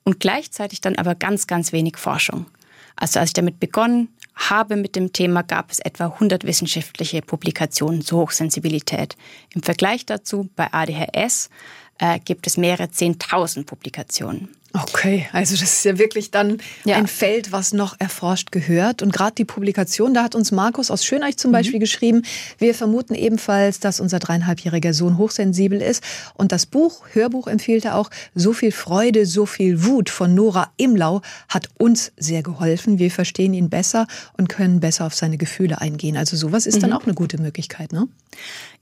Und 0.04 0.20
gleichzeitig 0.20 0.80
dann 0.80 0.96
aber 0.96 1.14
ganz, 1.14 1.46
ganz 1.46 1.72
wenig 1.72 1.96
Forschung. 1.96 2.46
Also 2.94 3.18
als 3.18 3.30
ich 3.30 3.34
damit 3.34 3.58
begonnen 3.58 4.08
habe 4.34 4.76
mit 4.76 4.96
dem 4.96 5.12
Thema, 5.12 5.42
gab 5.42 5.70
es 5.70 5.80
etwa 5.80 6.06
100 6.06 6.44
wissenschaftliche 6.44 7.20
Publikationen 7.22 8.02
zur 8.02 8.20
Hochsensibilität. 8.20 9.16
Im 9.54 9.62
Vergleich 9.62 10.06
dazu 10.06 10.48
bei 10.56 10.72
ADHS 10.72 11.50
äh, 11.98 12.18
gibt 12.20 12.46
es 12.46 12.56
mehrere 12.56 12.84
10.000 12.84 13.66
Publikationen. 13.66 14.48
Okay, 14.74 15.28
also 15.32 15.54
das 15.54 15.74
ist 15.74 15.84
ja 15.84 15.98
wirklich 15.98 16.30
dann 16.30 16.56
ja. 16.84 16.96
ein 16.96 17.06
Feld, 17.06 17.52
was 17.52 17.74
noch 17.74 18.00
erforscht 18.00 18.52
gehört. 18.52 19.02
Und 19.02 19.12
gerade 19.12 19.34
die 19.34 19.44
Publikation, 19.44 20.14
da 20.14 20.22
hat 20.22 20.34
uns 20.34 20.50
Markus 20.50 20.90
aus 20.90 21.04
Schöneich 21.04 21.36
zum 21.36 21.50
mhm. 21.50 21.52
Beispiel 21.52 21.78
geschrieben, 21.78 22.22
wir 22.58 22.74
vermuten 22.74 23.14
ebenfalls, 23.14 23.80
dass 23.80 24.00
unser 24.00 24.18
dreieinhalbjähriger 24.18 24.94
Sohn 24.94 25.18
hochsensibel 25.18 25.82
ist. 25.82 26.02
Und 26.34 26.52
das 26.52 26.64
Buch, 26.64 27.04
Hörbuch 27.12 27.48
empfiehlt 27.48 27.84
er 27.84 27.96
auch, 27.96 28.10
So 28.34 28.54
viel 28.54 28.72
Freude, 28.72 29.26
so 29.26 29.44
viel 29.44 29.84
Wut 29.84 30.08
von 30.08 30.34
Nora 30.34 30.72
Imlau 30.78 31.20
hat 31.48 31.68
uns 31.76 32.12
sehr 32.16 32.42
geholfen. 32.42 32.98
Wir 32.98 33.10
verstehen 33.10 33.52
ihn 33.52 33.68
besser 33.68 34.06
und 34.38 34.48
können 34.48 34.80
besser 34.80 35.04
auf 35.04 35.14
seine 35.14 35.36
Gefühle 35.36 35.82
eingehen. 35.82 36.16
Also 36.16 36.36
sowas 36.36 36.64
ist 36.64 36.76
mhm. 36.76 36.80
dann 36.80 36.92
auch 36.94 37.04
eine 37.04 37.14
gute 37.14 37.40
Möglichkeit, 37.40 37.92
ne? 37.92 38.08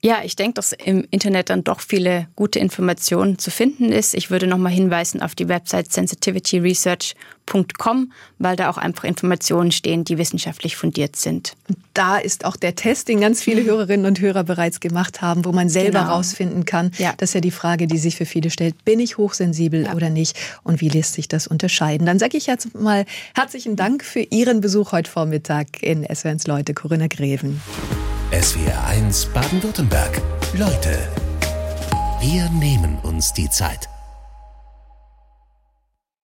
Ja, 0.02 0.20
ich 0.24 0.34
denke, 0.34 0.54
dass 0.54 0.72
im 0.72 1.06
Internet 1.10 1.50
dann 1.50 1.62
doch 1.62 1.80
viele 1.80 2.28
gute 2.34 2.58
Informationen 2.58 3.38
zu 3.38 3.50
finden 3.50 3.92
ist. 3.92 4.14
Ich 4.14 4.30
würde 4.30 4.46
nochmal 4.46 4.72
hinweisen 4.72 5.20
auf 5.20 5.34
die 5.34 5.48
Website 5.48 5.79
sensitivityresearch.com, 5.88 8.12
weil 8.38 8.56
da 8.56 8.70
auch 8.70 8.78
einfach 8.78 9.04
Informationen 9.04 9.72
stehen, 9.72 10.04
die 10.04 10.18
wissenschaftlich 10.18 10.76
fundiert 10.76 11.16
sind. 11.16 11.54
Da 11.94 12.18
ist 12.18 12.44
auch 12.44 12.56
der 12.56 12.74
Test, 12.74 13.08
den 13.08 13.20
ganz 13.20 13.42
viele 13.42 13.64
Hörerinnen 13.64 14.06
und 14.06 14.20
Hörer 14.20 14.44
bereits 14.44 14.80
gemacht 14.80 15.22
haben, 15.22 15.44
wo 15.44 15.52
man 15.52 15.68
selber 15.68 16.00
genau. 16.00 16.12
rausfinden 16.12 16.64
kann. 16.64 16.92
Ja. 16.98 17.14
Das 17.16 17.30
ist 17.30 17.34
ja 17.34 17.40
die 17.40 17.50
Frage, 17.50 17.86
die 17.86 17.98
sich 17.98 18.16
für 18.16 18.26
viele 18.26 18.50
stellt. 18.50 18.84
Bin 18.84 19.00
ich 19.00 19.18
hochsensibel 19.18 19.84
ja. 19.84 19.94
oder 19.94 20.10
nicht? 20.10 20.38
Und 20.62 20.80
wie 20.80 20.88
lässt 20.88 21.14
sich 21.14 21.28
das 21.28 21.46
unterscheiden? 21.46 22.06
Dann 22.06 22.18
sage 22.18 22.36
ich 22.36 22.46
jetzt 22.46 22.74
mal 22.74 23.04
herzlichen 23.34 23.76
Dank 23.76 24.04
für 24.04 24.20
Ihren 24.20 24.60
Besuch 24.60 24.92
heute 24.92 25.10
Vormittag 25.10 25.82
in 25.82 26.04
SWRs 26.04 26.46
Leute, 26.46 26.74
Corinna 26.74 27.08
Greven. 27.08 27.60
SWR1 28.32 29.32
Baden-Württemberg. 29.32 30.22
Leute, 30.56 30.98
wir 32.20 32.48
nehmen 32.50 32.98
uns 33.02 33.32
die 33.32 33.50
Zeit. 33.50 33.89